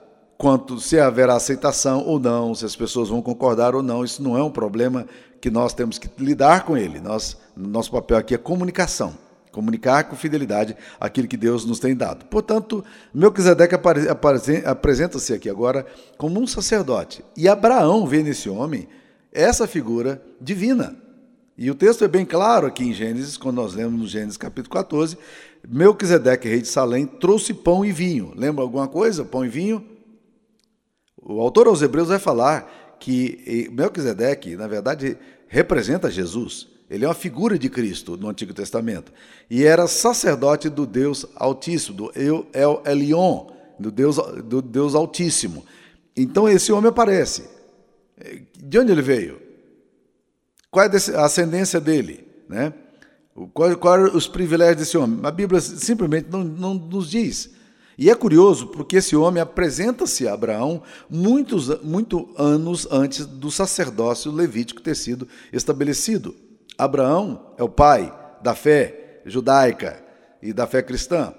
quanto 0.45 0.79
se 0.79 1.01
haverá 1.01 1.37
aceitação 1.37 2.05
ou 2.05 2.21
não, 2.21 2.55
se 2.55 2.67
as 2.67 2.77
pessoas 2.77 3.09
vão 3.09 3.23
concordar 3.23 3.75
ou 3.75 3.83
não, 3.83 4.05
isso 4.05 4.23
não 4.23 4.37
é 4.37 4.43
um 4.43 4.51
problema 4.51 5.07
que 5.41 5.51
nós 5.51 5.73
temos 5.73 5.99
que 5.99 6.07
lidar 6.23 6.67
com 6.67 6.77
ele. 6.77 7.01
Nós, 7.01 7.39
nosso 7.57 7.91
papel 7.91 8.19
aqui 8.19 8.35
é 8.35 8.37
comunicação, 8.37 9.15
comunicar 9.51 10.05
com 10.05 10.15
fidelidade 10.15 10.77
aquilo 11.01 11.27
que 11.27 11.39
Deus 11.39 11.65
nos 11.65 11.79
tem 11.79 11.97
dado. 11.97 12.27
Portanto, 12.27 12.85
Melquisedeque 13.15 13.75
apresenta-se 14.67 15.33
aqui 15.33 15.49
agora 15.49 15.87
como 16.19 16.39
um 16.39 16.47
sacerdote. 16.47 17.25
E 17.35 17.49
Abraão 17.49 18.07
vê 18.07 18.23
nesse 18.23 18.51
homem 18.51 18.87
essa 19.33 19.67
figura 19.67 20.23
divina. 20.39 20.95
E 21.57 21.71
o 21.71 21.75
texto 21.75 22.05
é 22.05 22.09
bem 22.09 22.27
claro 22.27 22.67
aqui 22.67 22.85
em 22.85 22.93
Gênesis, 22.93 23.39
quando 23.39 23.57
nós 23.57 23.73
lemos 23.73 23.99
no 23.99 24.07
Gênesis 24.07 24.37
capítulo 24.37 24.75
14, 24.75 25.17
Melquisedeque, 25.67 26.47
rei 26.47 26.61
de 26.61 26.69
Salém, 26.69 27.07
trouxe 27.07 27.55
pão 27.55 27.83
e 27.83 27.91
vinho. 27.91 28.35
Lembra 28.37 28.63
alguma 28.63 28.87
coisa? 28.87 29.25
Pão 29.25 29.43
e 29.43 29.49
vinho? 29.49 29.94
O 31.25 31.41
autor 31.41 31.67
aos 31.67 31.81
Hebreus 31.81 32.09
vai 32.09 32.19
falar 32.19 32.97
que 33.01 33.71
Melquisedeque, 33.73 34.57
na 34.57 34.67
verdade, 34.67 35.17
representa 35.49 36.11
Jesus. 36.11 36.69
Ele 36.91 37.05
é 37.05 37.09
uma 37.09 37.15
figura 37.15 37.59
de 37.59 37.71
Cristo 37.71 38.17
no 38.17 38.29
Antigo 38.29 38.53
Testamento. 38.53 39.11
E 39.49 39.65
era 39.65 39.87
sacerdote 39.87 40.69
do 40.69 40.87
Deus 40.87 41.27
Altíssimo, 41.35 41.97
do 41.97 42.13
El 42.15 42.83
Elion, 42.85 43.47
do 43.79 43.91
Deus, 43.91 44.17
do 44.45 44.61
Deus 44.61 44.95
Altíssimo. 44.95 45.65
Então 46.15 46.49
esse 46.49 46.71
homem 46.73 46.91
aparece. 46.91 47.49
De 48.57 48.79
onde 48.79 48.93
ele 48.93 49.03
veio? 49.03 49.41
Qual 50.71 50.85
é 50.85 50.91
a 51.17 51.25
ascendência 51.25 51.81
dele? 51.81 52.29
Né? 52.49 52.73
Quais 53.53 53.75
qual 53.77 54.03
os 54.05 54.29
privilégios 54.29 54.79
desse 54.79 54.99
homem? 54.99 55.21
A 55.23 55.31
Bíblia 55.31 55.61
simplesmente 55.61 56.29
não, 56.31 56.45
não 56.45 56.75
nos 56.75 57.11
diz. 57.11 57.51
E 57.97 58.11
é 58.11 58.15
curioso 58.15 58.69
porque 58.69 58.97
esse 58.97 59.15
homem 59.15 59.41
apresenta-se 59.41 60.27
a 60.27 60.35
Abraão 60.35 60.83
muitos 61.09 61.69
muito 61.83 62.29
anos 62.37 62.89
antes 62.91 63.25
do 63.25 63.51
sacerdócio 63.51 64.33
levítico 64.33 64.83
ter 64.83 64.97
sido 64.97 65.29
estabelecido. 65.53 66.35
Abraão 66.77 67.55
é 67.57 67.63
o 67.63 67.69
pai 67.69 68.13
da 68.43 68.55
fé 68.55 69.21
judaica 69.25 70.03
e 70.43 70.53
da 70.53 70.67
fé 70.67 70.83
cristã. 70.83 71.33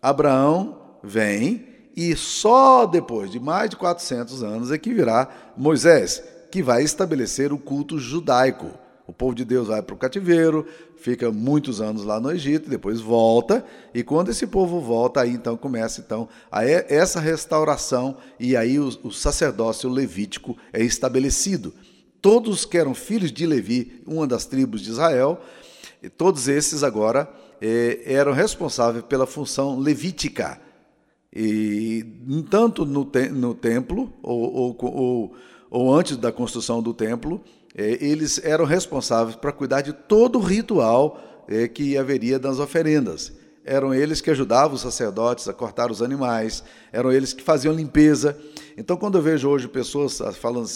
Abraão 0.00 0.98
vem 1.02 1.66
e 1.96 2.14
só 2.16 2.86
depois 2.86 3.30
de 3.30 3.40
mais 3.40 3.70
de 3.70 3.76
400 3.76 4.42
anos 4.42 4.70
é 4.70 4.78
que 4.78 4.94
virá 4.94 5.28
Moisés, 5.56 6.22
que 6.50 6.62
vai 6.62 6.82
estabelecer 6.82 7.52
o 7.52 7.58
culto 7.58 7.98
judaico. 7.98 8.70
O 9.06 9.12
povo 9.12 9.34
de 9.34 9.44
Deus 9.44 9.68
vai 9.68 9.82
para 9.82 9.94
o 9.94 9.98
cativeiro, 9.98 10.66
fica 11.02 11.32
muitos 11.32 11.80
anos 11.80 12.04
lá 12.04 12.20
no 12.20 12.30
Egito, 12.30 12.70
depois 12.70 13.00
volta, 13.00 13.64
e 13.92 14.02
quando 14.02 14.30
esse 14.30 14.46
povo 14.46 14.80
volta, 14.80 15.20
aí 15.20 15.30
então 15.30 15.56
começa 15.56 16.00
então 16.00 16.28
a 16.50 16.64
essa 16.64 17.18
restauração, 17.18 18.16
e 18.38 18.56
aí 18.56 18.78
o, 18.78 18.88
o 19.02 19.10
sacerdócio 19.10 19.90
levítico 19.90 20.56
é 20.72 20.82
estabelecido. 20.82 21.74
Todos 22.20 22.64
que 22.64 22.78
eram 22.78 22.94
filhos 22.94 23.32
de 23.32 23.44
Levi, 23.44 24.00
uma 24.06 24.26
das 24.26 24.46
tribos 24.46 24.80
de 24.80 24.90
Israel, 24.90 25.40
todos 26.16 26.46
esses 26.46 26.84
agora 26.84 27.28
eh, 27.60 28.00
eram 28.06 28.32
responsáveis 28.32 29.04
pela 29.04 29.26
função 29.26 29.78
levítica. 29.78 30.60
E 31.34 32.04
tanto 32.48 32.84
no, 32.84 33.04
te, 33.04 33.28
no 33.28 33.54
templo, 33.54 34.12
ou, 34.22 34.54
ou, 34.54 34.76
ou, 34.80 35.34
ou 35.68 35.94
antes 35.94 36.16
da 36.16 36.30
construção 36.30 36.80
do 36.80 36.94
templo, 36.94 37.42
é, 37.74 38.04
eles 38.04 38.40
eram 38.44 38.64
responsáveis 38.64 39.36
para 39.36 39.52
cuidar 39.52 39.80
de 39.80 39.92
todo 39.92 40.38
o 40.38 40.42
ritual 40.42 41.44
é, 41.48 41.66
que 41.68 41.96
haveria 41.96 42.38
das 42.38 42.58
oferendas. 42.58 43.32
Eram 43.64 43.94
eles 43.94 44.20
que 44.20 44.28
ajudavam 44.28 44.74
os 44.74 44.80
sacerdotes 44.80 45.46
a 45.46 45.52
cortar 45.52 45.90
os 45.90 46.02
animais, 46.02 46.64
eram 46.92 47.12
eles 47.12 47.32
que 47.32 47.44
faziam 47.44 47.72
limpeza. 47.72 48.36
Então, 48.76 48.96
quando 48.96 49.18
eu 49.18 49.22
vejo 49.22 49.48
hoje 49.48 49.68
pessoas 49.68 50.18
falando, 50.36 50.68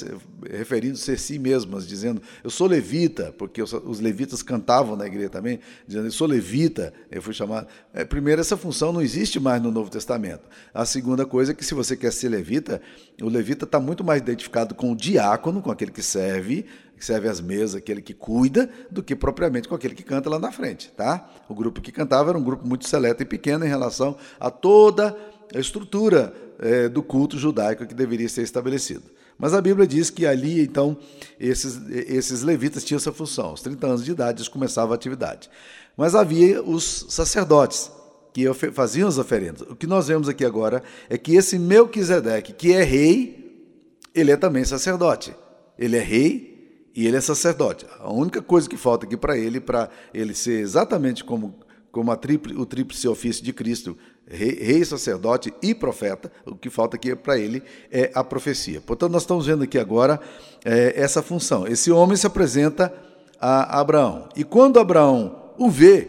referindo-se 0.49 1.11
a 1.11 1.19
si 1.19 1.37
mesmas, 1.37 1.85
dizendo, 1.85 2.23
eu 2.45 2.51
sou 2.51 2.69
levita, 2.69 3.35
porque 3.37 3.61
os 3.61 3.99
levitas 3.99 4.41
cantavam 4.41 4.95
na 4.95 5.05
igreja 5.07 5.29
também, 5.29 5.59
dizendo, 5.85 6.07
eu 6.07 6.13
sou 6.13 6.29
levita, 6.29 6.93
eu 7.11 7.21
fui 7.21 7.35
chamado. 7.35 7.67
É, 7.93 8.05
primeiro, 8.05 8.41
essa 8.41 8.57
função 8.57 8.93
não 8.93 9.03
existe 9.03 9.41
mais 9.41 9.61
no 9.61 9.73
Novo 9.73 9.91
Testamento. 9.91 10.45
A 10.73 10.85
segunda 10.85 11.27
coisa 11.27 11.51
é 11.51 11.55
que, 11.57 11.65
se 11.65 11.75
você 11.75 11.97
quer 11.97 12.13
ser 12.13 12.29
levita, 12.29 12.81
o 13.21 13.29
levita 13.29 13.65
está 13.65 13.81
muito 13.81 14.05
mais 14.05 14.23
identificado 14.23 14.77
com 14.77 14.93
o 14.93 14.97
diácono, 14.97 15.61
com 15.61 15.73
aquele 15.73 15.91
que 15.91 16.03
serve, 16.03 16.67
que 16.97 17.05
serve 17.05 17.29
às 17.29 17.41
mesas, 17.41 17.75
aquele 17.75 18.01
que 18.01 18.15
cuida, 18.15 18.71
do 18.91 19.03
que 19.03 19.15
propriamente 19.15 19.69
com 19.69 19.75
aquele 19.75 19.95
que 19.95 20.03
canta 20.03 20.31
lá 20.31 20.39
na 20.39 20.51
frente, 20.51 20.91
tá? 20.97 21.29
O 21.49 21.55
grupo 21.55 21.81
que 21.81 21.93
cantava 21.93 22.31
era 22.31 22.39
um 22.39 22.43
grupo 22.43 22.67
muito 22.67 22.89
seleto 22.89 23.23
e 23.23 23.27
pequeno 23.27 23.65
em 23.65 23.69
relação 23.69 24.17
a 24.41 24.51
toda 24.51 25.17
a 25.55 25.59
estrutura 25.59 26.33
é, 26.59 26.89
do 26.89 27.03
culto 27.03 27.39
judaico 27.39 27.87
que 27.87 27.95
deveria 27.95 28.29
ser 28.29 28.43
estabelecido. 28.43 29.05
Mas 29.39 29.53
a 29.53 29.61
Bíblia 29.61 29.87
diz 29.87 30.09
que 30.09 30.27
ali, 30.27 30.63
então, 30.63 30.97
esses, 31.39 31.79
esses 31.91 32.41
levitas 32.41 32.83
tinham 32.83 32.97
essa 32.97 33.13
função. 33.13 33.47
Aos 33.51 33.61
30 33.61 33.87
anos 33.87 34.05
de 34.05 34.13
idade, 34.13 34.39
eles 34.39 34.49
começavam 34.49 34.93
a 34.93 34.95
atividade. 34.95 35.51
Mas 35.95 36.15
havia 36.15 36.63
os 36.63 37.07
sacerdotes, 37.11 37.91
que 38.33 38.51
faziam 38.73 39.09
as 39.09 39.19
oferendas. 39.19 39.63
O 39.63 39.77
que 39.77 39.87
nós 39.87 40.09
vemos 40.09 40.29
aqui 40.29 40.45
agora 40.45 40.83
é 41.09 41.19
que 41.19 41.35
esse 41.37 41.59
Melquisedeque, 41.59 42.55
que 42.55 42.73
é 42.73 42.83
rei, 42.83 43.69
ele 44.15 44.31
é 44.31 44.37
também 44.37 44.65
sacerdote. 44.65 45.35
Ele 45.79 45.97
é 45.97 46.01
rei 46.01 46.56
e 46.97 47.07
ele 47.07 47.19
é 47.19 47.21
sacerdote. 47.21 47.87
A 48.01 48.11
única 48.11 48.41
coisa 48.41 48.67
que 48.67 48.77
falta 48.77 49.05
aqui 49.05 49.19
para 49.19 49.37
ele, 49.37 49.61
para 49.61 49.91
ele 50.15 50.35
ser 50.35 50.61
exatamente 50.61 51.23
como, 51.23 51.55
como 51.93 52.11
a 52.11 52.19
o 52.57 52.65
tríplice 52.65 53.07
ofício 53.07 53.45
de 53.45 53.53
Cristo, 53.53 53.99
rei, 54.27 54.59
rei, 54.59 54.83
sacerdote 54.83 55.53
e 55.63 55.75
profeta. 55.75 56.33
O 56.47 56.57
que 56.57 56.71
falta 56.71 56.97
aqui 56.97 57.15
para 57.15 57.39
ele 57.39 57.63
é 57.93 58.11
a 58.15 58.25
profecia. 58.25 58.81
Portanto, 58.81 59.13
nós 59.13 59.23
estamos 59.23 59.47
vendo 59.47 59.63
aqui 59.63 59.79
agora 59.79 60.19
é, 60.65 60.99
essa 60.99 61.23
função. 61.23 61.67
Esse 61.67 61.93
homem 61.93 62.17
se 62.17 62.27
apresenta 62.27 62.91
a 63.39 63.79
Abraão. 63.79 64.31
E 64.35 64.43
quando 64.43 64.81
Abraão 64.81 65.53
o 65.59 65.71
vê, 65.71 66.09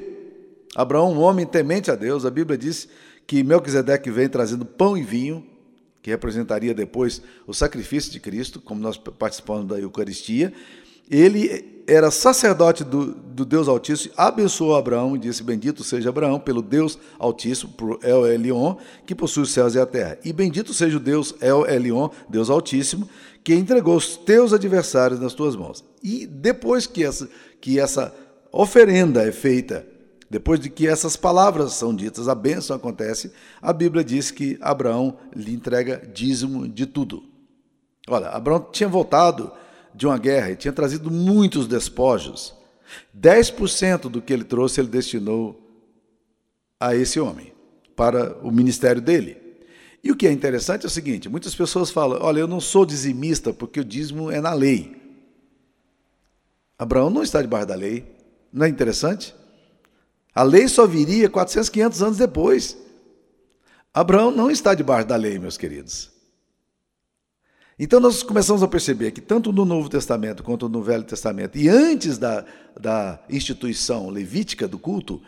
Abraão, 0.73 1.11
um 1.11 1.19
homem 1.19 1.45
temente 1.45 1.91
a 1.91 1.95
Deus, 1.95 2.25
a 2.25 2.31
Bíblia 2.31 2.57
diz 2.57 2.87
que 3.25 3.43
Melquisedeque 3.43 4.09
vem 4.09 4.29
trazendo 4.29 4.65
pão 4.65 4.97
e 4.97 5.03
vinho, 5.03 5.45
que 6.07 6.11
representaria 6.11 6.73
depois 6.73 7.21
o 7.45 7.53
sacrifício 7.53 8.09
de 8.13 8.17
Cristo, 8.21 8.61
como 8.61 8.79
nós 8.79 8.97
participamos 8.97 9.67
da 9.67 9.77
Eucaristia. 9.77 10.53
Ele 11.11 11.83
era 11.85 12.09
sacerdote 12.09 12.85
do, 12.85 13.07
do 13.13 13.43
Deus 13.43 13.67
Altíssimo, 13.67 14.13
abençoou 14.15 14.77
Abraão 14.77 15.17
e 15.17 15.19
disse: 15.19 15.43
Bendito 15.43 15.83
seja 15.83 16.07
Abraão 16.07 16.39
pelo 16.39 16.61
Deus 16.61 16.97
Altíssimo, 17.19 17.73
por 17.73 17.99
El 18.01 18.25
Elion, 18.25 18.77
que 19.05 19.13
possui 19.13 19.43
os 19.43 19.51
céus 19.51 19.75
e 19.75 19.79
a 19.79 19.85
terra. 19.85 20.17
E 20.23 20.31
bendito 20.31 20.73
seja 20.73 20.95
o 20.95 21.01
Deus 21.01 21.35
El 21.41 21.65
Elion, 21.65 22.09
Deus 22.29 22.49
Altíssimo, 22.49 23.09
que 23.43 23.53
entregou 23.53 23.97
os 23.97 24.15
teus 24.15 24.53
adversários 24.53 25.19
nas 25.19 25.33
tuas 25.33 25.57
mãos. 25.57 25.83
E 26.01 26.25
depois 26.25 26.87
que 26.87 27.03
essa, 27.03 27.29
que 27.59 27.81
essa 27.81 28.15
oferenda 28.49 29.27
é 29.27 29.31
feita, 29.33 29.85
depois 30.29 30.59
de 30.59 30.69
que 30.69 30.87
essas 30.87 31.15
palavras 31.15 31.73
são 31.73 31.95
ditas, 31.95 32.27
a 32.27 32.35
bênção 32.35 32.75
acontece, 32.75 33.31
a 33.61 33.71
Bíblia 33.71 34.03
diz 34.03 34.29
que 34.29 34.57
Abraão 34.61 35.17
lhe 35.33 35.53
entrega 35.53 36.01
dízimo 36.13 36.67
de 36.67 36.85
tudo. 36.85 37.23
Olha, 38.09 38.29
Abraão 38.29 38.67
tinha 38.71 38.89
voltado 38.89 39.51
de 39.93 40.05
uma 40.05 40.17
guerra 40.17 40.51
e 40.51 40.55
tinha 40.55 40.73
trazido 40.73 41.09
muitos 41.09 41.67
despojos. 41.67 42.53
10% 43.17 44.09
do 44.09 44.21
que 44.21 44.31
ele 44.31 44.43
trouxe 44.43 44.79
ele 44.79 44.87
destinou 44.87 45.61
a 46.79 46.95
esse 46.95 47.19
homem, 47.19 47.53
para 47.95 48.37
o 48.45 48.51
ministério 48.51 49.01
dele. 49.01 49.37
E 50.03 50.11
o 50.11 50.15
que 50.15 50.27
é 50.27 50.31
interessante 50.31 50.85
é 50.85 50.87
o 50.87 50.91
seguinte: 50.91 51.27
muitas 51.27 51.55
pessoas 51.55 51.89
falam, 51.89 52.19
olha, 52.21 52.39
eu 52.39 52.47
não 52.47 52.59
sou 52.59 52.85
dizimista 52.85 53.51
porque 53.51 53.79
o 53.79 53.85
dízimo 53.85 54.29
é 54.29 54.39
na 54.39 54.53
lei. 54.53 54.95
Abraão 56.77 57.09
não 57.09 57.23
está 57.23 57.41
debaixo 57.41 57.67
da 57.67 57.75
lei. 57.75 58.05
Não 58.53 58.65
é 58.65 58.69
interessante? 58.69 59.35
A 60.37 60.43
lei 60.43 60.67
só 60.67 60.85
viria 60.85 61.27
400, 61.31 61.67
500 61.67 62.03
anos 62.03 62.17
depois. 62.19 62.77
Abraão 63.91 64.29
não 64.29 64.51
está 64.51 64.75
debaixo 64.75 65.07
da 65.07 65.15
lei, 65.15 65.39
meus 65.39 65.57
queridos. 65.57 66.11
Então 67.79 67.99
nós 67.99 68.21
começamos 68.21 68.61
a 68.61 68.67
perceber 68.67 69.09
que 69.09 69.19
tanto 69.19 69.51
no 69.51 69.65
Novo 69.65 69.89
Testamento 69.89 70.43
quanto 70.43 70.69
no 70.69 70.83
Velho 70.83 71.03
Testamento, 71.03 71.57
e 71.57 71.67
antes 71.67 72.19
da, 72.19 72.45
da 72.79 73.19
instituição 73.27 74.11
levítica 74.11 74.67
do 74.67 74.77
culto, 74.77 75.19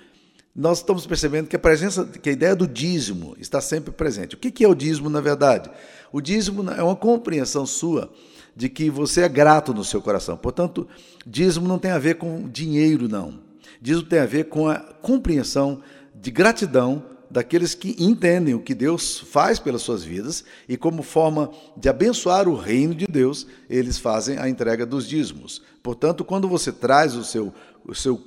nós 0.55 0.77
estamos 0.77 1.07
percebendo 1.07 1.47
que 1.47 1.55
a 1.55 1.59
presença, 1.59 2.05
que 2.05 2.29
a 2.29 2.33
ideia 2.33 2.55
do 2.55 2.67
dízimo 2.67 3.35
está 3.39 3.59
sempre 3.59 3.91
presente. 3.91 4.35
O 4.35 4.37
que 4.37 4.63
é 4.63 4.67
o 4.67 4.75
dízimo, 4.75 5.09
na 5.09 5.21
verdade? 5.21 5.71
O 6.11 6.21
dízimo 6.21 6.69
é 6.69 6.83
uma 6.83 6.95
compreensão 6.95 7.65
sua 7.65 8.13
de 8.55 8.69
que 8.69 8.91
você 8.91 9.21
é 9.21 9.27
grato 9.27 9.73
no 9.73 9.83
seu 9.83 10.03
coração. 10.03 10.37
Portanto, 10.37 10.87
dízimo 11.25 11.67
não 11.67 11.79
tem 11.79 11.89
a 11.89 11.97
ver 11.97 12.17
com 12.19 12.47
dinheiro, 12.47 13.09
não. 13.09 13.48
Dízimo 13.81 14.07
tem 14.07 14.19
a 14.19 14.25
ver 14.25 14.45
com 14.45 14.67
a 14.67 14.77
compreensão 14.79 15.81
de 16.13 16.31
gratidão 16.31 17.03
daqueles 17.29 17.75
que 17.75 17.95
entendem 17.99 18.53
o 18.53 18.61
que 18.61 18.73
Deus 18.73 19.19
faz 19.19 19.59
pelas 19.59 19.81
suas 19.81 20.03
vidas 20.03 20.43
e, 20.67 20.75
como 20.75 21.03
forma 21.03 21.51
de 21.77 21.87
abençoar 21.87 22.47
o 22.47 22.55
reino 22.55 22.95
de 22.95 23.05
Deus, 23.05 23.45
eles 23.69 23.99
fazem 23.99 24.37
a 24.37 24.49
entrega 24.49 24.85
dos 24.85 25.07
dízimos. 25.07 25.61
Portanto, 25.83 26.25
quando 26.25 26.47
você 26.47 26.71
traz 26.71 27.15
o 27.15 27.23
seu, 27.23 27.53
o 27.85 27.93
seu 27.93 28.19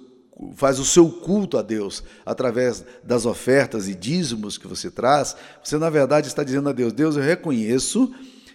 faz 0.54 0.78
o 0.78 0.84
seu 0.84 1.08
culto 1.08 1.58
a 1.58 1.62
Deus 1.62 2.02
através 2.24 2.84
das 3.04 3.26
ofertas 3.26 3.88
e 3.88 3.94
dízimos 3.94 4.56
que 4.56 4.66
você 4.66 4.90
traz, 4.90 5.36
você 5.62 5.76
na 5.76 5.90
verdade 5.90 6.28
está 6.28 6.42
dizendo 6.42 6.68
a 6.68 6.72
Deus: 6.72 6.92
Deus, 6.92 7.16
eu 7.16 7.22
reconheço 7.22 8.12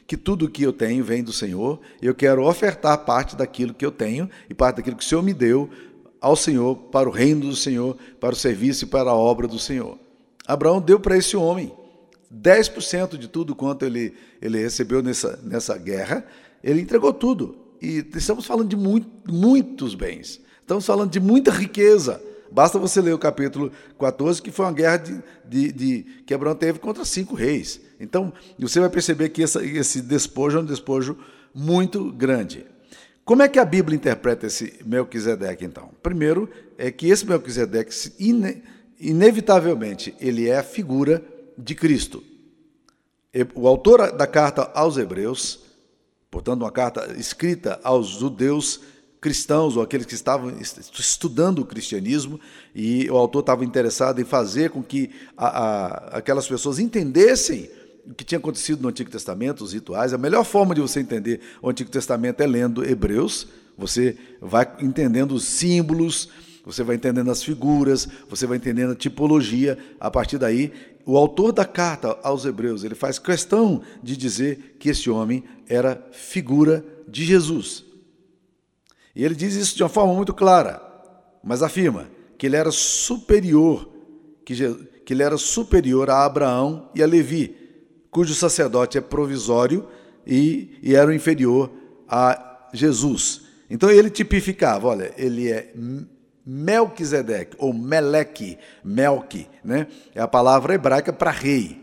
que 0.08 0.16
tudo 0.16 0.46
o 0.46 0.50
que 0.50 0.64
eu 0.64 0.72
tenho 0.72 1.04
vem 1.04 1.22
do 1.22 1.34
Senhor, 1.34 1.80
eu 2.02 2.16
quero 2.16 2.44
ofertar 2.46 2.98
parte 3.00 3.36
daquilo 3.36 3.74
que 3.74 3.86
eu 3.86 3.92
tenho 3.92 4.30
e 4.50 4.54
parte 4.54 4.78
daquilo 4.78 4.96
que 4.96 5.04
o 5.04 5.08
Senhor 5.08 5.22
me 5.22 5.34
deu 5.34 5.70
ao 6.20 6.36
Senhor, 6.36 6.76
para 6.76 7.08
o 7.08 7.12
reino 7.12 7.48
do 7.48 7.56
Senhor, 7.56 7.98
para 8.20 8.34
o 8.34 8.38
serviço 8.38 8.86
e 8.86 8.88
para 8.88 9.10
a 9.10 9.16
obra 9.16 9.48
do 9.48 9.60
Senhor. 9.60 9.98
Abraão 10.46 10.82
deu 10.82 11.00
para 11.00 11.18
esse 11.18 11.36
homem 11.36 11.72
10% 12.34 13.18
de 13.18 13.28
tudo 13.28 13.56
quanto 13.56 13.86
ele, 13.86 14.14
ele 14.42 14.60
recebeu 14.60 15.02
nessa, 15.02 15.40
nessa 15.44 15.78
guerra, 15.78 16.26
ele 16.64 16.82
entregou 16.82 17.14
tudo. 17.14 17.58
E 17.82 18.06
estamos 18.16 18.46
falando 18.46 18.70
de 18.70 18.76
muito, 18.76 19.08
muitos 19.32 19.94
bens, 19.94 20.42
estamos 20.62 20.86
falando 20.86 21.12
de 21.12 21.20
muita 21.20 21.52
riqueza. 21.52 22.22
Basta 22.50 22.80
você 22.80 23.02
ler 23.02 23.14
o 23.14 23.20
capítulo 23.20 23.72
14, 24.00 24.42
que 24.42 24.52
foi 24.52 24.66
uma 24.66 24.72
guerra 24.72 24.98
de, 24.98 25.22
de, 25.46 25.72
de 25.72 26.04
que 26.26 26.34
Abraão 26.34 26.56
teve 26.56 26.80
contra 26.80 27.04
cinco 27.04 27.36
reis. 27.36 27.82
Então, 28.00 28.32
você 28.58 28.80
vai 28.80 28.90
perceber 28.90 29.30
que 29.30 29.44
essa, 29.44 29.64
esse 29.66 30.02
despojo 30.02 30.58
é 30.58 30.62
um 30.62 30.66
despojo 30.66 31.18
muito 31.54 32.12
grande. 32.12 32.66
Como 33.28 33.44
é 33.44 33.50
que 33.50 33.60
a 33.60 33.66
Bíblia 33.66 33.98
interpreta 33.98 34.48
esse 34.48 34.80
Melquisedeque, 34.86 35.66
então? 35.66 35.90
Primeiro, 36.02 36.50
é 36.78 36.90
que 36.90 37.10
esse 37.10 37.26
Melquisedeque, 37.26 37.94
inevitavelmente, 38.98 40.16
ele 40.18 40.48
é 40.48 40.58
a 40.58 40.64
figura 40.64 41.22
de 41.58 41.76
Cristo. 41.76 42.24
O 43.54 43.68
autor 43.68 44.14
da 44.14 44.26
carta 44.26 44.72
aos 44.74 44.96
Hebreus, 44.96 45.60
portanto, 46.32 46.62
uma 46.62 46.72
carta 46.72 47.16
escrita 47.18 47.82
aos 47.84 48.08
judeus 48.08 48.80
cristãos 49.20 49.76
ou 49.76 49.84
aqueles 49.84 50.06
que 50.06 50.14
estavam 50.14 50.58
estudando 50.62 51.60
o 51.60 51.66
cristianismo, 51.66 52.40
e 52.74 53.12
o 53.12 53.18
autor 53.18 53.42
estava 53.42 53.66
interessado 53.66 54.22
em 54.22 54.26
fazer 54.26 54.70
com 54.70 54.82
que 54.82 55.12
a, 55.36 55.48
a, 55.48 56.18
aquelas 56.20 56.48
pessoas 56.48 56.80
entendessem 56.80 57.70
o 58.10 58.14
que 58.14 58.24
tinha 58.24 58.40
acontecido 58.40 58.82
no 58.82 58.90
Antigo 58.90 59.12
Testamento, 59.12 59.64
os 59.64 59.74
rituais. 59.74 60.14
A 60.14 60.18
melhor 60.18 60.44
forma 60.44 60.74
de 60.74 60.82
você 60.82 61.00
entender 61.00 61.42
o 61.62 61.70
Antigo 61.70 61.90
Testamento 61.90 62.42
é 62.42 62.48
lendo 62.48 62.84
Hebreus. 62.84 63.48
Você 63.78 64.18
vai 64.42 64.68
entendendo 64.82 65.34
os 65.34 65.44
símbolos, 65.46 66.30
você 66.66 66.84
vai 66.84 66.96
entendendo 66.96 67.30
as 67.30 67.44
figuras, 67.44 68.08
você 68.30 68.48
vai 68.48 68.58
entendendo 68.58 68.94
a 68.94 68.96
tipologia. 68.96 69.78
A 70.00 70.10
partir 70.10 70.38
daí, 70.38 70.72
o 71.06 71.18
autor 71.18 71.52
da 71.52 71.66
carta 71.66 72.18
aos 72.24 72.46
Hebreus, 72.46 72.84
ele 72.84 72.96
faz 72.96 73.20
questão 73.20 73.82
de 74.02 74.18
dizer 74.18 74.76
que 74.80 74.90
esse 74.90 75.10
homem 75.10 75.44
era 75.68 76.06
figura 76.12 76.84
de 77.08 77.24
Jesus. 77.24 77.86
E 79.16 79.24
ele 79.24 79.36
diz 79.36 79.56
isso 79.56 79.76
de 79.76 79.84
uma 79.84 79.90
forma 79.90 80.14
muito 80.14 80.34
clara, 80.34 80.82
mas 81.44 81.64
afirma 81.64 82.08
que 82.38 82.46
ele 82.46 82.56
era 82.56 82.72
superior, 82.72 83.90
que, 84.46 84.54
que 85.06 85.14
ele 85.14 85.24
era 85.24 85.38
superior 85.38 86.10
a 86.10 86.26
Abraão 86.26 86.90
e 86.94 87.02
a 87.02 87.08
Levi, 87.08 87.67
cujo 88.18 88.34
sacerdote 88.34 88.98
é 88.98 89.02
provisório 89.02 89.88
e, 90.26 90.80
e 90.82 90.96
era 90.96 91.12
o 91.12 91.14
inferior 91.14 91.70
a 92.10 92.68
Jesus. 92.74 93.44
Então 93.70 93.92
ele 93.92 94.10
tipificava, 94.10 94.88
olha, 94.88 95.14
ele 95.16 95.52
é 95.52 95.72
Melquisedeque, 96.44 97.56
ou 97.60 97.72
Meleque, 97.72 98.58
Melque, 98.84 99.48
né? 99.64 99.86
É 100.16 100.20
a 100.20 100.28
palavra 100.28 100.74
hebraica 100.74 101.14
para 101.14 101.30
rei. 101.30 101.80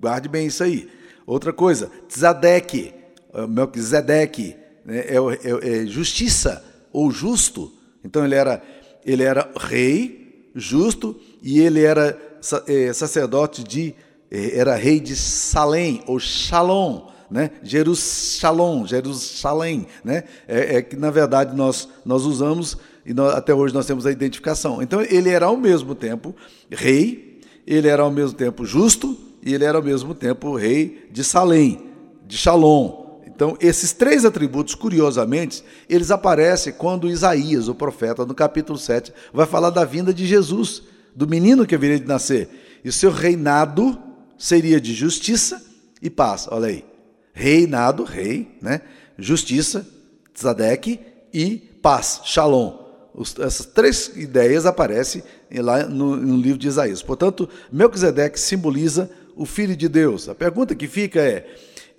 Guarde 0.00 0.26
bem 0.26 0.46
isso 0.46 0.64
aí. 0.64 0.88
Outra 1.26 1.52
coisa, 1.52 1.90
Tzadeque, 2.08 2.94
é 3.34 3.46
Melquisedeque, 3.46 4.56
né? 4.86 5.00
é, 5.00 5.16
é, 5.16 5.82
é 5.82 5.86
justiça 5.86 6.64
ou 6.90 7.10
justo. 7.10 7.70
Então 8.02 8.24
ele 8.24 8.36
era, 8.36 8.62
ele 9.04 9.22
era 9.22 9.52
rei, 9.60 10.48
justo, 10.54 11.20
e 11.42 11.60
ele 11.60 11.82
era 11.82 12.18
é, 12.66 12.90
sacerdote 12.94 13.62
de, 13.62 13.94
era 14.32 14.74
rei 14.74 14.98
de 14.98 15.14
Salém, 15.14 16.02
ou 16.06 16.18
Shalom, 16.18 17.08
né? 17.30 17.50
Jerusalém, 17.62 18.86
Jerusalém, 18.86 19.86
né? 20.02 20.24
É, 20.48 20.76
é, 20.76 20.82
que 20.82 20.96
na 20.96 21.10
verdade 21.10 21.54
nós 21.54 21.86
nós 22.04 22.24
usamos 22.24 22.78
e 23.04 23.12
nós, 23.12 23.34
até 23.34 23.54
hoje 23.54 23.74
nós 23.74 23.84
temos 23.84 24.06
a 24.06 24.10
identificação. 24.10 24.82
Então 24.82 25.02
ele 25.02 25.28
era 25.28 25.46
ao 25.46 25.56
mesmo 25.56 25.94
tempo 25.94 26.34
rei, 26.70 27.40
ele 27.66 27.88
era 27.88 28.02
ao 28.02 28.10
mesmo 28.10 28.36
tempo 28.36 28.64
justo 28.64 29.16
e 29.42 29.52
ele 29.52 29.64
era 29.64 29.76
ao 29.76 29.84
mesmo 29.84 30.14
tempo 30.14 30.56
rei 30.56 31.08
de 31.10 31.22
Salém, 31.22 31.90
de 32.26 32.38
Shalom. 32.38 33.02
Então 33.26 33.54
esses 33.60 33.92
três 33.92 34.24
atributos, 34.24 34.74
curiosamente, 34.74 35.62
eles 35.90 36.10
aparecem 36.10 36.72
quando 36.72 37.08
Isaías, 37.08 37.68
o 37.68 37.74
profeta, 37.74 38.24
no 38.24 38.34
capítulo 38.34 38.78
7, 38.78 39.12
vai 39.32 39.46
falar 39.46 39.68
da 39.68 39.84
vinda 39.84 40.12
de 40.12 40.26
Jesus, 40.26 40.82
do 41.14 41.26
menino 41.26 41.66
que 41.66 41.76
viria 41.76 41.98
de 41.98 42.06
nascer. 42.06 42.48
E 42.84 42.90
seu 42.90 43.10
reinado 43.10 44.11
seria 44.42 44.80
de 44.80 44.92
justiça 44.92 45.62
e 46.02 46.10
paz. 46.10 46.48
Olha 46.50 46.66
aí 46.66 46.84
reinado, 47.32 48.02
rei, 48.02 48.58
né? 48.60 48.82
justiça, 49.16 49.86
tzadek 50.34 51.00
e 51.32 51.56
paz, 51.80 52.20
shalom. 52.24 52.82
Os, 53.14 53.38
essas 53.38 53.66
três 53.66 54.08
ideias 54.16 54.66
aparecem 54.66 55.22
lá 55.54 55.84
no, 55.84 56.16
no, 56.16 56.36
livro 56.36 56.58
de 56.58 56.66
Isaías. 56.66 57.02
Portanto, 57.02 57.48
Melquisedeque 57.70 58.38
simboliza 58.38 59.08
o 59.36 59.46
Filho 59.46 59.76
de 59.76 59.88
Deus. 59.88 60.28
A 60.28 60.34
pergunta 60.34 60.74
que 60.74 60.88
fica 60.88 61.20
é: 61.20 61.46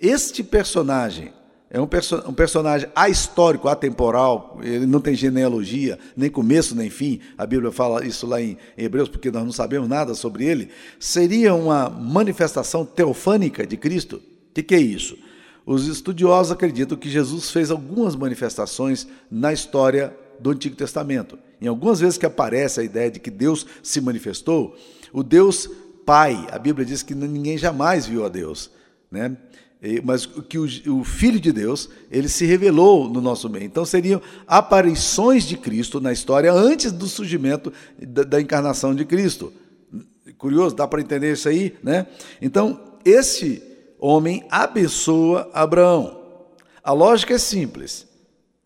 este 0.00 0.42
personagem 0.42 1.32
é 1.74 1.80
um, 1.80 1.88
perso 1.88 2.22
um 2.28 2.32
personagem 2.32 2.88
ahistórico, 2.94 3.66
atemporal, 3.66 4.60
ele 4.62 4.86
não 4.86 5.00
tem 5.00 5.12
genealogia, 5.12 5.98
nem 6.16 6.30
começo 6.30 6.72
nem 6.72 6.88
fim, 6.88 7.18
a 7.36 7.44
Bíblia 7.44 7.72
fala 7.72 8.06
isso 8.06 8.28
lá 8.28 8.40
em 8.40 8.56
Hebreus, 8.78 9.08
porque 9.08 9.28
nós 9.28 9.42
não 9.42 9.50
sabemos 9.50 9.88
nada 9.88 10.14
sobre 10.14 10.44
ele. 10.44 10.70
Seria 11.00 11.52
uma 11.52 11.90
manifestação 11.90 12.86
teofânica 12.86 13.66
de 13.66 13.76
Cristo? 13.76 14.18
O 14.18 14.54
que, 14.54 14.62
que 14.62 14.74
é 14.76 14.78
isso? 14.78 15.18
Os 15.66 15.88
estudiosos 15.88 16.52
acreditam 16.52 16.96
que 16.96 17.10
Jesus 17.10 17.50
fez 17.50 17.72
algumas 17.72 18.14
manifestações 18.14 19.08
na 19.28 19.52
história 19.52 20.16
do 20.38 20.50
Antigo 20.50 20.76
Testamento. 20.76 21.36
Em 21.60 21.66
algumas 21.66 21.98
vezes 21.98 22.16
que 22.16 22.24
aparece 22.26 22.78
a 22.78 22.84
ideia 22.84 23.10
de 23.10 23.18
que 23.18 23.32
Deus 23.32 23.66
se 23.82 24.00
manifestou, 24.00 24.76
o 25.12 25.24
Deus 25.24 25.68
Pai, 26.06 26.46
a 26.52 26.58
Bíblia 26.58 26.86
diz 26.86 27.02
que 27.02 27.16
ninguém 27.16 27.58
jamais 27.58 28.06
viu 28.06 28.24
a 28.24 28.28
Deus, 28.28 28.70
né? 29.10 29.36
Mas 30.02 30.24
que 30.26 30.58
o, 30.58 31.04
Filho 31.04 31.38
de 31.38 31.52
Deus, 31.52 31.90
ele 32.10 32.28
se 32.28 32.46
revelou 32.46 33.08
no 33.08 33.20
nosso 33.20 33.48
meio. 33.50 33.64
Então 33.64 33.84
seriam 33.84 34.20
aparições 34.46 35.44
de 35.44 35.56
Cristo 35.56 36.00
na 36.00 36.12
história 36.12 36.52
antes 36.52 36.90
do 36.90 37.06
surgimento 37.06 37.72
da, 38.00 38.22
da 38.22 38.40
encarnação 38.40 38.94
de 38.94 39.04
Cristo. 39.04 39.52
Curioso, 40.38 40.74
dá 40.74 40.86
para 40.86 41.00
entender 41.00 41.32
isso 41.32 41.48
aí, 41.48 41.74
né? 41.82 42.06
Então, 42.40 42.80
esse 43.04 43.62
homem 43.98 44.44
abençoa 44.50 45.50
Abraão. 45.52 46.20
A 46.82 46.92
lógica 46.92 47.34
é 47.34 47.38
simples. 47.38 48.06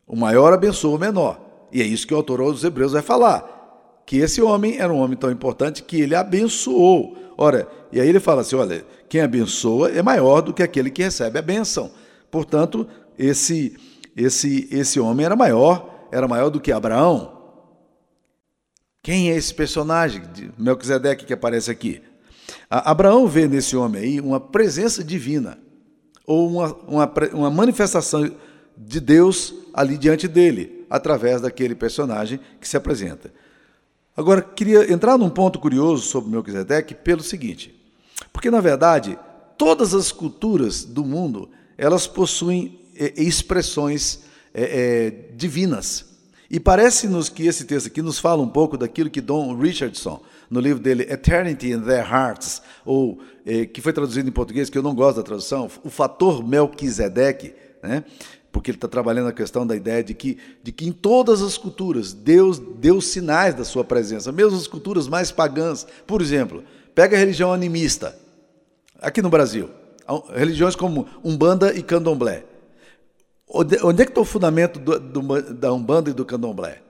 O 0.06 0.16
maior 0.16 0.52
abençoa 0.52 0.96
o 0.96 0.98
menor. 0.98 1.40
E 1.72 1.82
é 1.82 1.84
isso 1.84 2.06
que 2.06 2.14
o 2.14 2.16
autor 2.16 2.40
dos 2.52 2.64
Hebreus 2.64 2.92
vai 2.92 3.02
falar. 3.02 4.02
Que 4.06 4.18
esse 4.18 4.40
homem 4.40 4.78
era 4.78 4.92
um 4.92 4.98
homem 4.98 5.16
tão 5.16 5.30
importante 5.30 5.82
que 5.82 6.00
ele 6.00 6.14
abençoou. 6.14 7.16
Ora, 7.36 7.68
e 7.92 8.00
aí 8.00 8.08
ele 8.08 8.20
fala 8.20 8.40
assim: 8.40 8.56
olha, 8.56 8.84
quem 9.08 9.20
abençoa 9.20 9.90
é 9.90 10.02
maior 10.02 10.40
do 10.40 10.52
que 10.52 10.62
aquele 10.62 10.90
que 10.90 11.02
recebe 11.02 11.38
a 11.38 11.42
benção. 11.42 11.90
Portanto, 12.30 12.86
esse, 13.18 13.76
esse, 14.16 14.68
esse 14.70 15.00
homem 15.00 15.24
era 15.24 15.34
maior, 15.34 16.08
era 16.12 16.28
maior 16.28 16.50
do 16.50 16.60
que 16.60 16.70
Abraão. 16.70 17.36
Quem 19.02 19.30
é 19.30 19.36
esse 19.36 19.54
personagem 19.54 20.22
de 20.32 20.50
Melquisedeque 20.58 21.24
que 21.24 21.32
aparece 21.32 21.70
aqui? 21.70 22.02
Abraão 22.68 23.26
vê 23.26 23.48
nesse 23.48 23.76
homem 23.76 24.02
aí 24.02 24.20
uma 24.20 24.38
presença 24.38 25.02
divina, 25.02 25.58
ou 26.26 26.48
uma, 26.48 26.74
uma, 26.86 27.12
uma 27.32 27.50
manifestação 27.50 28.30
de 28.76 29.00
Deus 29.00 29.54
ali 29.72 29.96
diante 29.96 30.28
dele, 30.28 30.84
através 30.90 31.40
daquele 31.40 31.74
personagem 31.74 32.38
que 32.60 32.68
se 32.68 32.76
apresenta. 32.76 33.32
Agora, 34.16 34.42
queria 34.42 34.92
entrar 34.92 35.16
num 35.16 35.30
ponto 35.30 35.58
curioso 35.58 36.04
sobre 36.04 36.30
Melquisedeque 36.30 36.94
pelo 36.94 37.22
seguinte, 37.22 37.77
porque, 38.32 38.50
na 38.50 38.60
verdade, 38.60 39.18
todas 39.56 39.94
as 39.94 40.12
culturas 40.12 40.84
do 40.84 41.04
mundo, 41.04 41.50
elas 41.76 42.06
possuem 42.06 42.80
é, 42.96 43.12
expressões 43.16 44.20
é, 44.54 44.62
é, 44.62 45.10
divinas. 45.36 46.06
E 46.50 46.58
parece-nos 46.58 47.28
que 47.28 47.46
esse 47.46 47.64
texto 47.64 47.88
aqui 47.88 48.00
nos 48.00 48.18
fala 48.18 48.42
um 48.42 48.48
pouco 48.48 48.78
daquilo 48.78 49.10
que 49.10 49.20
Don 49.20 49.54
Richardson, 49.54 50.22
no 50.48 50.60
livro 50.60 50.82
dele 50.82 51.02
Eternity 51.02 51.72
in 51.72 51.80
Their 51.82 52.10
Hearts, 52.10 52.62
ou 52.86 53.20
eh, 53.44 53.66
que 53.66 53.82
foi 53.82 53.92
traduzido 53.92 54.26
em 54.26 54.32
português, 54.32 54.70
que 54.70 54.78
eu 54.78 54.82
não 54.82 54.94
gosto 54.94 55.18
da 55.18 55.22
tradução, 55.22 55.70
o 55.84 55.90
fator 55.90 56.42
Melquisedeque, 56.42 57.52
né? 57.82 58.02
porque 58.50 58.70
ele 58.70 58.78
está 58.78 58.88
trabalhando 58.88 59.28
a 59.28 59.32
questão 59.32 59.66
da 59.66 59.76
ideia 59.76 60.02
de 60.02 60.14
que, 60.14 60.38
de 60.62 60.72
que 60.72 60.88
em 60.88 60.92
todas 60.92 61.42
as 61.42 61.58
culturas 61.58 62.14
Deus 62.14 62.58
deu 62.58 62.98
sinais 63.00 63.54
da 63.54 63.64
sua 63.64 63.84
presença, 63.84 64.32
mesmo 64.32 64.56
as 64.56 64.66
culturas 64.66 65.06
mais 65.06 65.30
pagãs. 65.30 65.86
Por 66.06 66.22
exemplo, 66.22 66.64
pega 66.98 67.14
a 67.14 67.20
religião 67.20 67.52
animista, 67.52 68.18
aqui 69.00 69.22
no 69.22 69.30
Brasil, 69.30 69.70
religiões 70.34 70.74
como 70.74 71.06
Umbanda 71.22 71.72
e 71.72 71.80
Candomblé. 71.80 72.44
Onde 73.48 73.76
é 74.02 74.04
que 74.04 74.10
está 74.10 74.20
o 74.20 74.24
fundamento 74.24 74.80
do, 74.80 74.98
do, 74.98 75.42
da 75.54 75.72
Umbanda 75.72 76.10
e 76.10 76.12
do 76.12 76.24
Candomblé? 76.24 76.82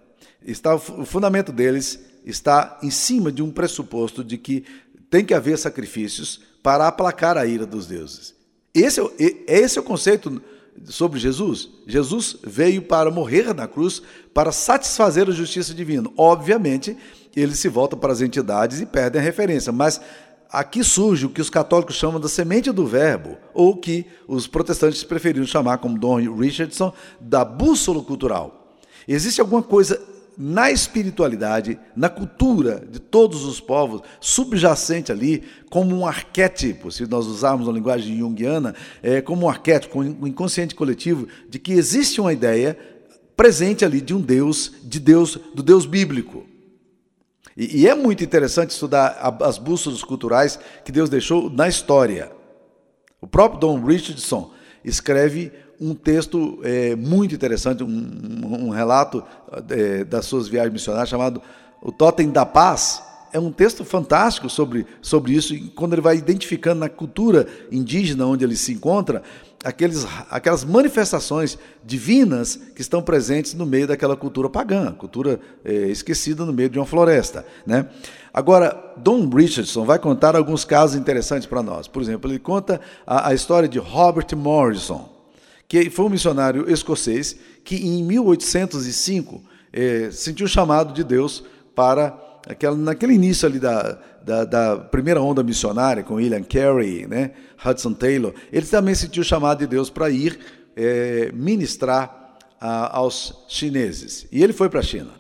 Está, 0.43 0.75
o 0.77 1.05
fundamento 1.05 1.53
deles 1.53 2.01
está 2.25 2.79
em 2.83 2.91
cima 2.91 3.31
de 3.31 3.43
um 3.43 3.51
pressuposto 3.51 4.25
de 4.25 4.39
que 4.39 4.65
tem 5.11 5.27
que 5.27 5.35
haver 5.35 5.59
sacrifícios 5.59 6.41
para 6.63 6.89
aplacar 6.89 7.37
a 7.37 7.45
ira 7.45 7.67
dos 7.67 7.87
deuses. 7.87 8.35
Esse 8.73 9.03
é, 9.03 9.05
esse 9.47 9.77
é 9.77 9.83
o 9.83 9.85
conceito 9.85 10.41
sobre 10.87 11.19
Jesus. 11.19 11.69
Jesus 11.87 12.39
veio 12.43 12.81
para 12.81 13.11
morrer 13.11 13.53
na 13.53 13.69
cruz 13.69 14.01
para 14.33 14.53
satisfazer 14.53 15.29
a 15.29 15.33
justiça 15.33 15.75
divina. 15.75 16.11
Obviamente, 16.17 16.97
ele 17.41 17.55
se 17.55 17.69
volta 17.69 17.97
para 17.97 18.13
as 18.13 18.21
entidades 18.21 18.81
e 18.81 18.87
perde 18.87 19.19
a 19.19 19.21
referência, 19.21 19.73
mas 19.73 20.01
aqui 20.51 20.83
surge 20.83 21.27
o 21.27 21.31
que 21.31 21.41
os 21.41 21.51
católicos 21.51 21.97
chamam 21.97 22.21
da 22.21 22.29
semente 22.29 22.73
do 22.73 22.87
verbo, 22.87 23.37
ou 23.53 23.77
que 23.77 24.07
os 24.27 24.47
protestantes 24.47 25.05
preferiram 25.05 25.47
chamar, 25.47 25.79
como 25.79 25.99
Don 25.99 26.17
Richardson, 26.35 26.93
da 27.21 27.45
bússola 27.45 28.03
cultural. 28.03 28.77
Existe 29.07 29.41
alguma 29.41 29.63
coisa 29.63 30.01
na 30.41 30.71
espiritualidade, 30.71 31.81
na 31.97 32.09
cultura 32.09 32.87
de 32.89 33.01
todos 33.01 33.45
os 33.45 33.61
povos, 33.61 34.03
subjacente 34.21 35.11
ali, 35.11 35.43
como 35.69 35.97
um 35.97 36.07
arquétipo, 36.07 36.93
se 36.93 37.05
nós 37.07 37.27
usarmos 37.27 37.69
a 37.69 37.73
linguagem 37.73 38.17
junguiana, 38.17 38.73
é, 39.03 39.21
como 39.21 39.47
um 39.47 39.49
arquétipo, 39.49 40.01
um 40.01 40.27
inconsciente 40.29 40.77
coletivo, 40.77 41.27
de 41.49 41.59
que 41.59 41.73
existe 41.73 42.21
uma 42.21 42.33
ideia 42.33 42.79
presente 43.37 43.85
ali 43.85 44.01
de 44.01 44.15
um 44.15 44.21
Deus, 44.21 44.73
de 44.85 45.01
Deus, 45.01 45.39
do 45.53 45.63
Deus 45.63 45.85
bíblico. 45.85 46.47
E, 47.59 47.81
e 47.81 47.89
é 47.89 47.95
muito 47.95 48.23
interessante 48.23 48.71
estudar 48.71 49.19
as 49.43 49.59
bússolas 49.59 50.05
culturais 50.05 50.61
que 50.85 50.93
Deus 50.93 51.11
deixou 51.11 51.51
na 51.51 51.67
história. 51.67 52.31
O 53.21 53.27
próprio 53.27 53.59
Don 53.59 53.85
Richardson 53.85 54.53
escreve 54.85 55.53
um 55.81 55.93
texto 55.93 56.61
é, 56.63 56.95
muito 56.95 57.35
interessante, 57.35 57.83
um, 57.83 58.67
um 58.67 58.71
relato 58.71 59.25
é, 59.71 60.05
das 60.05 60.25
suas 60.27 60.47
viagens 60.47 60.73
missionárias, 60.73 61.09
chamado 61.09 61.43
O 61.83 61.91
Totem 61.91 62.31
da 62.31 62.47
Paz, 62.47 63.03
é 63.33 63.39
um 63.39 63.51
texto 63.51 63.85
fantástico 63.85 64.49
sobre, 64.49 64.87
sobre 65.01 65.33
isso, 65.33 65.55
quando 65.75 65.93
ele 65.95 66.03
vai 66.03 66.17
identificando 66.17 66.81
na 66.81 66.89
cultura 66.89 67.47
indígena 67.71 68.27
onde 68.27 68.45
ele 68.45 68.57
se 68.57 68.73
encontra, 68.73 69.23
aqueles, 69.65 70.07
aquelas 70.31 70.65
manifestações 70.65 71.59
divinas 71.85 72.57
que 72.75 72.81
estão 72.81 73.03
presentes 73.03 73.55
no 73.55 73.67
meio 73.67 73.87
daquela 73.87 74.17
cultura 74.17 74.49
pagã, 74.49 74.93
cultura 74.93 75.41
é, 75.65 75.73
esquecida 75.89 76.45
no 76.45 76.53
meio 76.53 76.69
de 76.69 76.79
uma 76.79 76.87
floresta. 76.87 77.45
Né? 77.67 77.87
Agora, 78.33 78.95
Don 78.97 79.29
Richardson 79.29 79.85
vai 79.85 79.99
contar 79.99 80.37
alguns 80.37 80.65
casos 80.65 80.97
interessantes 80.97 81.47
para 81.47 81.63
nós. 81.63 81.89
Por 81.89 82.03
exemplo, 82.03 82.31
ele 82.31 82.39
conta 82.39 82.81
a, 83.07 83.29
a 83.31 83.35
história 83.35 83.69
de 83.69 83.79
Robert 83.79 84.29
Morrison, 84.37 85.09
que 85.67 85.91
foi 85.91 86.07
um 86.07 86.11
missionário 86.11 86.71
escocês 86.71 87.37
que 87.65 87.77
em 87.77 88.03
1805 88.03 89.43
é, 89.73 90.11
sentiu 90.11 90.47
o 90.47 90.49
chamado 90.49 90.95
de 90.95 91.05
Deus 91.05 91.45
para 91.75 92.28
aquela, 92.49 92.75
naquele 92.75 93.13
início 93.13 93.47
ali 93.47 93.61
da, 93.61 93.99
da, 94.25 94.45
da, 94.45 94.77
primeira 94.77 95.21
onda 95.21 95.43
missionária, 95.43 96.03
com 96.03 96.15
William 96.15 96.43
Carey, 96.43 97.07
né, 97.07 97.33
Hudson 97.65 97.93
Taylor, 97.93 98.33
ele 98.51 98.67
também 98.67 98.95
sentiu 98.95 99.21
o 99.21 99.25
chamado 99.25 99.59
de 99.59 99.67
Deus 99.67 99.91
para 99.91 100.09
ir 100.09 100.39
é, 100.75 101.31
ministrar 101.35 102.39
a, 102.59 102.97
aos 102.97 103.45
chineses. 103.49 104.27
E 104.33 104.43
ele 104.43 104.55
foi 104.55 104.71
para 104.71 104.81
a 104.81 104.83
China. 104.83 105.11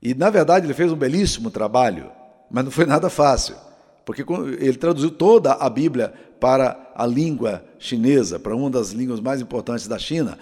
E, 0.00 0.14
na 0.14 0.30
verdade, 0.30 0.66
ele 0.66 0.74
fez 0.74 0.92
um 0.92 0.96
belíssimo 0.96 1.50
trabalho, 1.50 2.10
mas 2.48 2.64
não 2.64 2.70
foi 2.70 2.86
nada 2.86 3.10
fácil, 3.10 3.56
porque 4.04 4.24
ele 4.60 4.76
traduziu 4.76 5.10
toda 5.10 5.52
a 5.52 5.68
Bíblia 5.68 6.14
para 6.38 6.92
a 6.94 7.04
língua 7.04 7.64
chinesa, 7.78 8.38
para 8.38 8.54
uma 8.54 8.70
das 8.70 8.90
línguas 8.90 9.18
mais 9.18 9.40
importantes 9.40 9.88
da 9.88 9.98
China. 9.98 10.38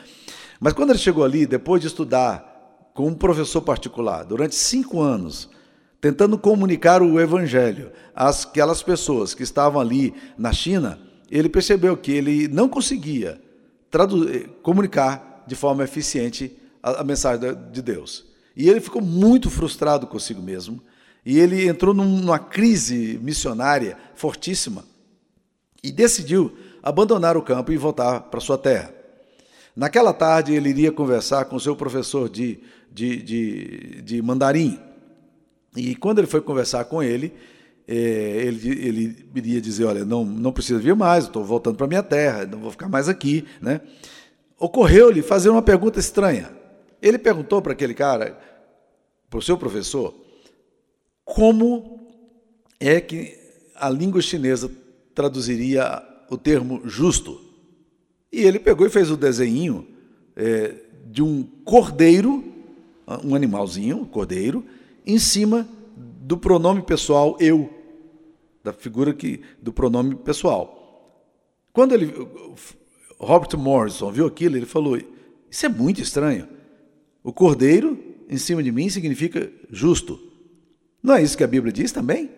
Mas 0.60 0.74
quando 0.74 0.90
ele 0.90 0.98
chegou 0.98 1.24
ali, 1.24 1.46
depois 1.46 1.80
de 1.80 1.86
estudar 1.86 2.90
com 2.92 3.08
um 3.08 3.14
professor 3.14 3.62
particular 3.62 4.24
durante 4.24 4.54
cinco 4.54 5.00
anos, 5.00 5.48
tentando 6.04 6.36
comunicar 6.36 7.00
o 7.00 7.18
evangelho 7.18 7.90
às 8.14 8.44
aquelas 8.44 8.82
pessoas 8.82 9.32
que 9.32 9.42
estavam 9.42 9.80
ali 9.80 10.12
na 10.36 10.52
China, 10.52 10.98
ele 11.30 11.48
percebeu 11.48 11.96
que 11.96 12.12
ele 12.12 12.46
não 12.46 12.68
conseguia 12.68 13.40
comunicar 14.62 15.44
de 15.46 15.54
forma 15.54 15.82
eficiente 15.82 16.54
a, 16.82 17.00
a 17.00 17.04
mensagem 17.04 17.56
de 17.72 17.80
Deus. 17.80 18.26
E 18.54 18.68
ele 18.68 18.82
ficou 18.82 19.00
muito 19.00 19.48
frustrado 19.48 20.06
consigo 20.06 20.42
mesmo, 20.42 20.82
e 21.24 21.38
ele 21.38 21.66
entrou 21.66 21.94
numa 21.94 22.38
crise 22.38 23.18
missionária 23.22 23.96
fortíssima 24.14 24.84
e 25.82 25.90
decidiu 25.90 26.54
abandonar 26.82 27.34
o 27.34 27.42
campo 27.42 27.72
e 27.72 27.78
voltar 27.78 28.20
para 28.20 28.40
sua 28.40 28.58
terra. 28.58 28.92
Naquela 29.74 30.12
tarde, 30.12 30.52
ele 30.52 30.68
iria 30.68 30.92
conversar 30.92 31.46
com 31.46 31.58
seu 31.58 31.74
professor 31.74 32.28
de, 32.28 32.60
de, 32.92 33.22
de, 33.22 34.02
de 34.02 34.20
mandarim. 34.20 34.78
E 35.76 35.94
quando 35.94 36.18
ele 36.18 36.26
foi 36.26 36.40
conversar 36.40 36.84
com 36.84 37.02
ele, 37.02 37.32
é, 37.86 37.94
ele, 37.94 38.68
ele 38.86 39.26
iria 39.34 39.60
dizer: 39.60 39.84
Olha, 39.84 40.04
não, 40.04 40.24
não 40.24 40.52
precisa 40.52 40.78
vir 40.78 40.94
mais, 40.94 41.24
estou 41.24 41.44
voltando 41.44 41.76
para 41.76 41.86
minha 41.86 42.02
terra, 42.02 42.46
não 42.46 42.58
vou 42.58 42.70
ficar 42.70 42.88
mais 42.88 43.08
aqui. 43.08 43.44
Né? 43.60 43.80
Ocorreu-lhe 44.58 45.22
fazer 45.22 45.50
uma 45.50 45.62
pergunta 45.62 45.98
estranha. 45.98 46.50
Ele 47.02 47.18
perguntou 47.18 47.60
para 47.60 47.72
aquele 47.72 47.92
cara, 47.92 48.38
para 49.28 49.38
o 49.38 49.42
seu 49.42 49.58
professor, 49.58 50.14
como 51.24 52.00
é 52.80 53.00
que 53.00 53.36
a 53.74 53.90
língua 53.90 54.22
chinesa 54.22 54.70
traduziria 55.14 56.02
o 56.30 56.38
termo 56.38 56.80
justo. 56.84 57.40
E 58.32 58.42
ele 58.42 58.58
pegou 58.58 58.86
e 58.86 58.90
fez 58.90 59.10
o 59.10 59.16
desenho 59.16 59.86
é, 60.34 60.74
de 61.06 61.22
um 61.22 61.42
cordeiro, 61.64 62.44
um 63.22 63.34
animalzinho, 63.34 63.98
um 63.98 64.04
cordeiro, 64.04 64.64
em 65.06 65.18
cima 65.18 65.68
do 65.96 66.36
pronome 66.38 66.82
pessoal 66.82 67.36
eu, 67.40 67.68
da 68.62 68.72
figura 68.72 69.12
que, 69.12 69.42
do 69.60 69.72
pronome 69.72 70.14
pessoal. 70.14 70.80
Quando 71.72 71.92
ele, 71.92 72.12
Robert 73.18 73.58
Morrison 73.58 74.10
viu 74.10 74.26
aquilo, 74.26 74.56
ele 74.56 74.66
falou: 74.66 74.98
Isso 75.50 75.66
é 75.66 75.68
muito 75.68 76.00
estranho. 76.00 76.48
O 77.22 77.32
cordeiro 77.32 77.98
em 78.28 78.38
cima 78.38 78.62
de 78.62 78.72
mim 78.72 78.88
significa 78.88 79.50
justo. 79.70 80.20
Não 81.02 81.14
é 81.14 81.22
isso 81.22 81.36
que 81.36 81.44
a 81.44 81.48
Bíblia 81.48 81.72
diz 81.72 81.92
também? 81.92 82.30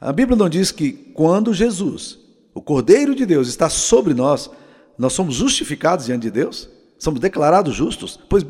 A 0.00 0.12
Bíblia 0.12 0.36
não 0.36 0.48
diz 0.48 0.72
que 0.72 0.92
quando 0.92 1.54
Jesus, 1.54 2.18
o 2.52 2.60
Cordeiro 2.60 3.14
de 3.14 3.24
Deus, 3.24 3.48
está 3.48 3.68
sobre 3.70 4.14
nós, 4.14 4.50
nós 4.96 5.12
somos 5.12 5.36
justificados 5.36 6.06
diante 6.06 6.22
de 6.22 6.30
Deus? 6.30 6.68
Somos 6.98 7.20
declarados 7.20 7.74
justos? 7.74 8.18
Pois 8.28 8.44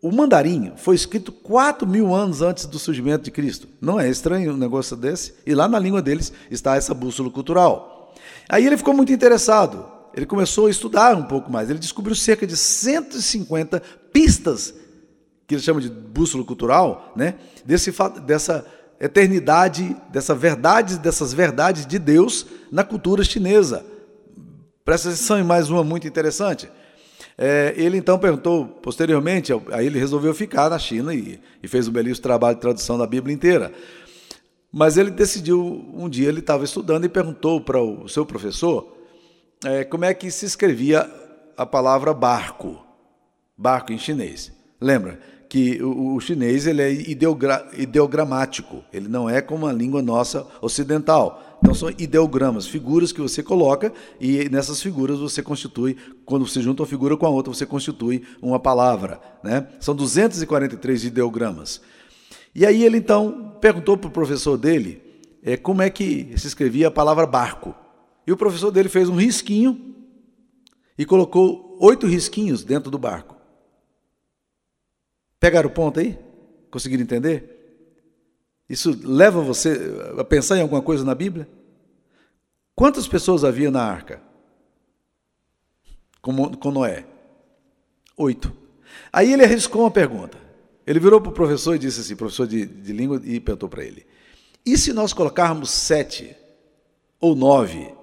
o 0.00 0.12
mandarim 0.12 0.72
foi 0.76 0.94
escrito 0.94 1.32
4 1.32 1.86
mil 1.86 2.14
anos 2.14 2.40
antes 2.40 2.66
do 2.66 2.78
surgimento 2.78 3.24
de 3.24 3.30
Cristo. 3.30 3.66
Não 3.80 3.98
é 3.98 4.08
estranho 4.08 4.52
um 4.52 4.56
negócio 4.56 4.96
desse? 4.96 5.34
E 5.44 5.54
lá 5.54 5.66
na 5.66 5.78
língua 5.78 6.00
deles 6.00 6.32
está 6.50 6.76
essa 6.76 6.94
bússola 6.94 7.30
cultural. 7.30 8.14
Aí 8.48 8.64
ele 8.64 8.76
ficou 8.76 8.94
muito 8.94 9.12
interessado. 9.12 9.84
Ele 10.14 10.24
começou 10.24 10.66
a 10.66 10.70
estudar 10.70 11.16
um 11.16 11.24
pouco 11.24 11.50
mais. 11.50 11.68
Ele 11.68 11.78
descobriu 11.78 12.14
cerca 12.14 12.46
de 12.46 12.56
150 12.56 13.82
pistas, 14.12 14.72
que 15.46 15.54
ele 15.54 15.62
chama 15.62 15.80
de 15.80 15.90
bússola 15.90 16.44
cultural, 16.44 17.12
né? 17.16 17.34
Desse, 17.64 17.92
dessa 18.24 18.64
eternidade, 19.00 19.96
dessa 20.10 20.34
verdade, 20.34 20.98
dessas 20.98 21.32
verdades 21.32 21.86
de 21.86 21.98
Deus 21.98 22.46
na 22.70 22.84
cultura 22.84 23.24
chinesa. 23.24 23.84
Presta 24.84 25.08
atenção 25.08 25.38
em 25.38 25.44
mais 25.44 25.70
uma 25.70 25.84
muito 25.84 26.06
interessante. 26.06 26.70
É, 27.40 27.72
ele 27.76 27.96
então 27.96 28.18
perguntou 28.18 28.66
posteriormente, 28.66 29.52
aí 29.70 29.86
ele 29.86 29.96
resolveu 29.96 30.34
ficar 30.34 30.68
na 30.68 30.78
China 30.78 31.14
e, 31.14 31.40
e, 31.62 31.68
fez 31.68 31.86
um 31.86 31.92
belíssimo 31.92 32.24
trabalho 32.24 32.56
de 32.56 32.60
tradução 32.60 32.98
da 32.98 33.06
Bíblia 33.06 33.32
inteira. 33.32 33.72
Mas 34.72 34.96
ele 34.96 35.12
decidiu, 35.12 35.88
um 35.94 36.08
dia 36.08 36.28
ele 36.28 36.40
estava 36.40 36.64
estudando 36.64 37.04
e 37.04 37.08
perguntou 37.08 37.60
para 37.60 37.80
o 37.80 38.08
seu 38.08 38.26
professor 38.26 38.92
é, 39.64 39.84
como 39.84 40.04
é 40.04 40.12
que 40.12 40.32
se 40.32 40.46
escrevia 40.46 41.08
a 41.56 41.64
palavra 41.64 42.12
barco, 42.12 42.84
barco 43.56 43.92
em 43.92 43.98
chinês. 43.98 44.52
Lembra 44.80 45.20
que 45.48 45.80
o, 45.80 46.16
o 46.16 46.20
chinês 46.20 46.66
ele 46.66 46.82
é 46.82 46.92
ideogra, 46.92 47.68
ideogramático, 47.76 48.84
ele 48.92 49.08
não 49.08 49.30
é 49.30 49.40
como 49.40 49.66
a 49.66 49.72
língua 49.72 50.02
nossa 50.02 50.44
ocidental. 50.60 51.47
Então 51.60 51.74
são 51.74 51.90
ideogramas, 51.90 52.66
figuras 52.66 53.10
que 53.10 53.20
você 53.20 53.42
coloca 53.42 53.92
e 54.20 54.48
nessas 54.48 54.80
figuras 54.80 55.18
você 55.18 55.42
constitui, 55.42 55.96
quando 56.24 56.46
você 56.46 56.62
junta 56.62 56.82
uma 56.82 56.88
figura 56.88 57.16
com 57.16 57.26
a 57.26 57.28
outra, 57.28 57.52
você 57.52 57.66
constitui 57.66 58.22
uma 58.40 58.60
palavra. 58.60 59.20
Né? 59.42 59.66
São 59.80 59.94
243 59.94 61.04
ideogramas. 61.04 61.80
E 62.54 62.64
aí 62.64 62.84
ele 62.84 62.98
então 62.98 63.56
perguntou 63.60 63.96
para 63.96 64.08
o 64.08 64.12
professor 64.12 64.56
dele 64.56 65.02
é, 65.42 65.56
como 65.56 65.82
é 65.82 65.90
que 65.90 66.32
se 66.36 66.46
escrevia 66.46 66.88
a 66.88 66.92
palavra 66.92 67.26
barco. 67.26 67.74
E 68.26 68.32
o 68.32 68.36
professor 68.36 68.70
dele 68.70 68.88
fez 68.88 69.08
um 69.08 69.16
risquinho 69.16 69.96
e 70.96 71.04
colocou 71.04 71.76
oito 71.80 72.06
risquinhos 72.06 72.64
dentro 72.64 72.90
do 72.90 72.98
barco. 72.98 73.36
Pegaram 75.40 75.68
o 75.68 75.72
ponto 75.72 76.00
aí? 76.00 76.18
Conseguiram 76.70 77.02
entender? 77.02 77.57
Isso 78.68 78.98
leva 79.02 79.40
você 79.40 79.78
a 80.18 80.24
pensar 80.24 80.58
em 80.58 80.62
alguma 80.62 80.82
coisa 80.82 81.04
na 81.04 81.14
Bíblia? 81.14 81.48
Quantas 82.74 83.08
pessoas 83.08 83.44
havia 83.44 83.70
na 83.70 83.82
arca? 83.82 84.20
Com, 86.20 86.54
com 86.54 86.70
Noé? 86.70 87.06
Oito. 88.16 88.52
Aí 89.12 89.32
ele 89.32 89.44
arriscou 89.44 89.82
uma 89.82 89.90
pergunta. 89.90 90.38
Ele 90.86 91.00
virou 91.00 91.20
para 91.20 91.30
o 91.30 91.34
professor 91.34 91.74
e 91.74 91.78
disse 91.78 92.00
assim, 92.00 92.16
professor 92.16 92.46
de, 92.46 92.64
de 92.66 92.92
língua, 92.92 93.20
e 93.24 93.40
perguntou 93.40 93.68
para 93.68 93.84
ele: 93.84 94.06
e 94.64 94.76
se 94.76 94.92
nós 94.92 95.12
colocarmos 95.12 95.70
sete 95.70 96.36
ou 97.20 97.34
nove? 97.34 97.94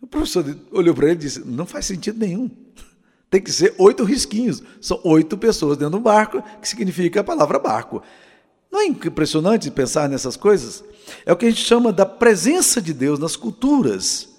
O 0.00 0.06
professor 0.06 0.44
olhou 0.72 0.94
para 0.94 1.06
ele 1.06 1.14
e 1.14 1.18
disse: 1.18 1.40
não 1.46 1.64
faz 1.66 1.86
sentido 1.86 2.18
nenhum. 2.18 2.50
Tem 3.30 3.40
que 3.40 3.52
ser 3.52 3.74
oito 3.78 4.04
risquinhos. 4.04 4.62
São 4.80 5.00
oito 5.04 5.38
pessoas 5.38 5.78
dentro 5.78 5.98
do 5.98 6.00
barco, 6.00 6.42
que 6.60 6.68
significa 6.68 7.20
a 7.20 7.24
palavra 7.24 7.58
barco. 7.58 8.02
Não 8.72 8.80
é 8.80 8.86
impressionante 8.86 9.70
pensar 9.70 10.08
nessas 10.08 10.34
coisas? 10.34 10.82
É 11.26 11.32
o 11.32 11.36
que 11.36 11.44
a 11.44 11.50
gente 11.50 11.62
chama 11.62 11.92
da 11.92 12.06
presença 12.06 12.80
de 12.80 12.94
Deus 12.94 13.18
nas 13.18 13.36
culturas. 13.36 14.30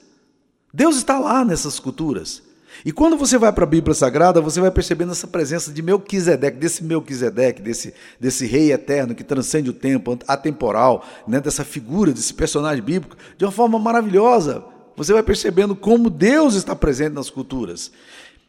Deus 0.73 0.97
está 0.97 1.19
lá 1.19 1.45
nessas 1.45 1.79
culturas. 1.79 2.41
E 2.83 2.91
quando 2.91 3.15
você 3.15 3.37
vai 3.37 3.53
para 3.53 3.63
a 3.63 3.67
Bíblia 3.67 3.93
Sagrada, 3.93 4.41
você 4.41 4.59
vai 4.59 4.71
percebendo 4.71 5.11
essa 5.11 5.27
presença 5.27 5.71
de 5.71 5.83
Melquisedeque, 5.83 6.57
desse 6.57 6.83
Melquisedeque, 6.83 7.61
desse, 7.61 7.93
desse 8.19 8.47
rei 8.47 8.71
eterno 8.71 9.13
que 9.13 9.23
transcende 9.23 9.69
o 9.69 9.73
tempo, 9.73 10.17
atemporal, 10.27 11.05
né, 11.27 11.39
dessa 11.39 11.63
figura, 11.63 12.11
desse 12.11 12.33
personagem 12.33 12.83
bíblico, 12.83 13.15
de 13.37 13.45
uma 13.45 13.51
forma 13.51 13.77
maravilhosa. 13.77 14.65
Você 14.95 15.13
vai 15.13 15.21
percebendo 15.21 15.75
como 15.75 16.09
Deus 16.09 16.55
está 16.55 16.75
presente 16.75 17.13
nas 17.13 17.29
culturas. 17.29 17.91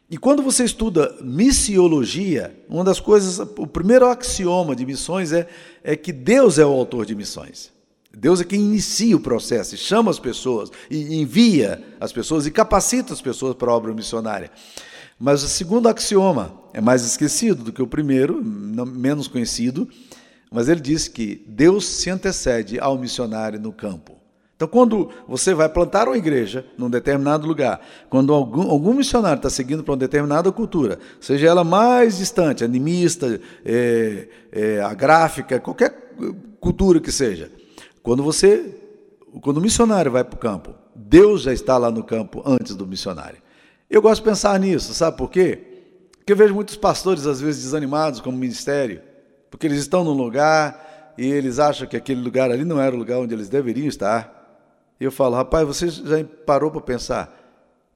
E 0.09 0.17
quando 0.17 0.43
você 0.43 0.63
estuda 0.63 1.15
missiologia, 1.21 2.55
uma 2.69 2.83
das 2.83 2.99
coisas, 2.99 3.39
o 3.39 3.65
primeiro 3.65 4.05
axioma 4.07 4.75
de 4.75 4.85
missões 4.85 5.31
é, 5.31 5.47
é 5.83 5.95
que 5.95 6.13
Deus 6.13 6.59
é 6.59 6.65
o 6.65 6.69
autor 6.69 7.05
de 7.05 7.15
missões. 7.15 7.73
Deus 8.15 8.39
é 8.39 8.43
quem 8.43 8.61
inicia 8.61 9.15
o 9.15 9.19
processo, 9.19 9.75
chama 9.75 10.11
as 10.11 10.19
pessoas, 10.19 10.71
e 10.89 11.15
envia 11.15 11.83
as 11.99 12.13
pessoas 12.13 12.45
e 12.45 12.51
capacita 12.51 13.13
as 13.13 13.21
pessoas 13.21 13.55
para 13.55 13.71
a 13.71 13.75
obra 13.75 13.93
missionária. 13.93 14.51
Mas 15.19 15.43
o 15.43 15.47
segundo 15.47 15.87
axioma 15.89 16.53
é 16.71 16.79
mais 16.79 17.03
esquecido 17.03 17.63
do 17.63 17.73
que 17.73 17.81
o 17.81 17.87
primeiro, 17.87 18.43
menos 18.43 19.27
conhecido. 19.27 19.89
mas 20.51 20.69
ele 20.69 20.79
disse 20.79 21.09
que 21.09 21.43
Deus 21.47 21.85
se 21.85 22.09
antecede 22.09 22.79
ao 22.79 22.97
missionário 22.97 23.59
no 23.59 23.73
campo. 23.73 24.24
Então, 24.65 24.67
quando 24.67 25.09
você 25.27 25.53
vai 25.53 25.69
plantar 25.69 26.07
uma 26.07 26.17
igreja 26.17 26.65
num 26.77 26.89
determinado 26.89 27.45
lugar, 27.47 27.79
quando 28.09 28.33
algum, 28.33 28.69
algum 28.69 28.93
missionário 28.93 29.37
está 29.37 29.49
seguindo 29.49 29.83
para 29.83 29.91
uma 29.91 29.97
determinada 29.97 30.51
cultura, 30.51 30.97
seja 31.21 31.47
ela 31.47 31.63
mais 31.63 32.17
distante, 32.17 32.63
animista, 32.63 33.39
é, 33.63 34.27
é, 34.51 34.81
agráfica, 34.81 35.59
qualquer 35.59 36.15
cultura 36.59 36.99
que 36.99 37.11
seja, 37.11 37.51
quando 38.01 38.23
você, 38.23 38.75
quando 39.41 39.57
o 39.57 39.61
missionário 39.61 40.11
vai 40.11 40.23
para 40.23 40.35
o 40.35 40.39
campo, 40.39 40.73
Deus 40.95 41.43
já 41.43 41.53
está 41.53 41.77
lá 41.77 41.91
no 41.91 42.03
campo 42.03 42.41
antes 42.43 42.75
do 42.75 42.87
missionário. 42.87 43.37
Eu 43.87 44.01
gosto 44.01 44.23
de 44.23 44.29
pensar 44.29 44.59
nisso, 44.59 44.93
sabe 44.95 45.15
por 45.15 45.29
quê? 45.29 45.59
Porque 46.17 46.33
eu 46.33 46.37
vejo 46.37 46.55
muitos 46.55 46.75
pastores, 46.75 47.27
às 47.27 47.39
vezes, 47.39 47.63
desanimados 47.63 48.19
com 48.19 48.31
o 48.31 48.33
ministério, 48.33 49.01
porque 49.51 49.67
eles 49.67 49.79
estão 49.79 50.03
num 50.03 50.13
lugar 50.13 51.13
e 51.19 51.27
eles 51.27 51.59
acham 51.59 51.87
que 51.87 51.95
aquele 51.95 52.21
lugar 52.21 52.49
ali 52.49 52.65
não 52.65 52.81
era 52.81 52.95
o 52.95 52.97
lugar 52.97 53.19
onde 53.19 53.33
eles 53.33 53.47
deveriam 53.47 53.87
estar. 53.87 54.34
Eu 54.99 55.11
falo, 55.11 55.35
rapaz, 55.35 55.67
você 55.67 55.89
já 55.89 56.23
parou 56.45 56.71
para 56.71 56.81
pensar 56.81 57.41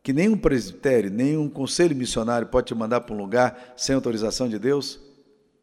que 0.03 0.11
nenhum 0.11 0.37
presbitério, 0.37 1.09
nenhum 1.09 1.49
conselho 1.49 1.95
missionário 1.95 2.47
pode 2.47 2.67
te 2.67 2.75
mandar 2.75 3.01
para 3.01 3.15
um 3.15 3.17
lugar 3.17 3.73
sem 3.77 3.95
autorização 3.95 4.49
de 4.49 4.59
Deus? 4.59 4.99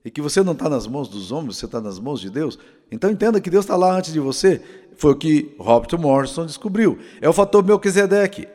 E 0.04 0.10
que 0.10 0.22
você 0.22 0.42
não 0.42 0.52
está 0.52 0.68
nas 0.68 0.86
mãos 0.86 1.08
dos 1.08 1.32
homens, 1.32 1.56
você 1.56 1.66
está 1.66 1.80
nas 1.80 1.98
mãos 1.98 2.20
de 2.20 2.30
Deus? 2.30 2.58
Então 2.90 3.10
entenda 3.10 3.40
que 3.40 3.50
Deus 3.50 3.64
está 3.64 3.76
lá 3.76 3.92
antes 3.92 4.12
de 4.12 4.20
você. 4.20 4.62
Foi 4.96 5.12
o 5.12 5.16
que 5.16 5.54
Robert 5.58 5.98
Morrison 5.98 6.46
descobriu. 6.46 6.98
É 7.20 7.28
o 7.28 7.32
fator 7.32 7.64
Melquisedeque. 7.64 8.48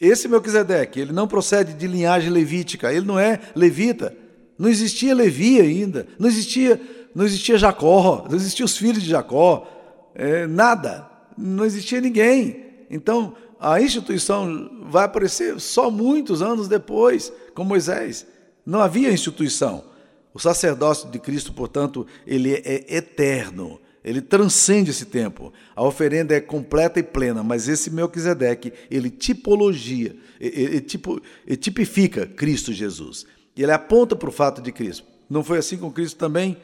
Esse 0.00 0.28
Melquisedeque, 0.28 1.00
ele 1.00 1.12
não 1.12 1.26
procede 1.26 1.72
de 1.72 1.86
linhagem 1.86 2.30
levítica, 2.30 2.92
ele 2.92 3.06
não 3.06 3.18
é 3.18 3.40
levita. 3.54 4.14
Não 4.58 4.68
existia 4.68 5.14
Levi 5.14 5.60
ainda, 5.60 6.06
não 6.18 6.28
existia, 6.28 6.80
não 7.14 7.24
existia 7.24 7.58
Jacó, 7.58 8.26
não 8.28 8.36
existiam 8.36 8.64
os 8.64 8.76
filhos 8.76 9.02
de 9.02 9.10
Jacó, 9.10 9.66
é, 10.14 10.46
nada 10.46 11.06
não 11.36 11.64
existia 11.64 12.00
ninguém. 12.00 12.64
Então, 12.90 13.34
a 13.58 13.80
instituição 13.80 14.84
vai 14.88 15.04
aparecer 15.04 15.58
só 15.60 15.90
muitos 15.90 16.42
anos 16.42 16.68
depois, 16.68 17.32
com 17.54 17.64
Moisés. 17.64 18.26
Não 18.64 18.80
havia 18.80 19.12
instituição. 19.12 19.84
O 20.32 20.38
sacerdócio 20.38 21.10
de 21.10 21.18
Cristo, 21.18 21.52
portanto, 21.52 22.06
ele 22.26 22.52
é 22.52 22.96
eterno. 22.96 23.80
Ele 24.04 24.20
transcende 24.20 24.90
esse 24.90 25.06
tempo. 25.06 25.52
A 25.74 25.82
oferenda 25.82 26.34
é 26.34 26.40
completa 26.40 27.00
e 27.00 27.02
plena, 27.02 27.42
mas 27.42 27.68
esse 27.68 27.90
Melquisedeque, 27.90 28.72
ele 28.90 29.10
tipologia, 29.10 30.14
ele, 30.38 30.80
tipo, 30.80 31.20
ele 31.46 31.56
tipifica 31.56 32.26
Cristo 32.26 32.72
Jesus. 32.72 33.26
Ele 33.56 33.72
aponta 33.72 34.14
para 34.14 34.28
o 34.28 34.32
fato 34.32 34.62
de 34.62 34.70
Cristo. 34.70 35.04
Não 35.28 35.42
foi 35.42 35.58
assim 35.58 35.76
com 35.76 35.90
Cristo 35.90 36.18
também? 36.18 36.56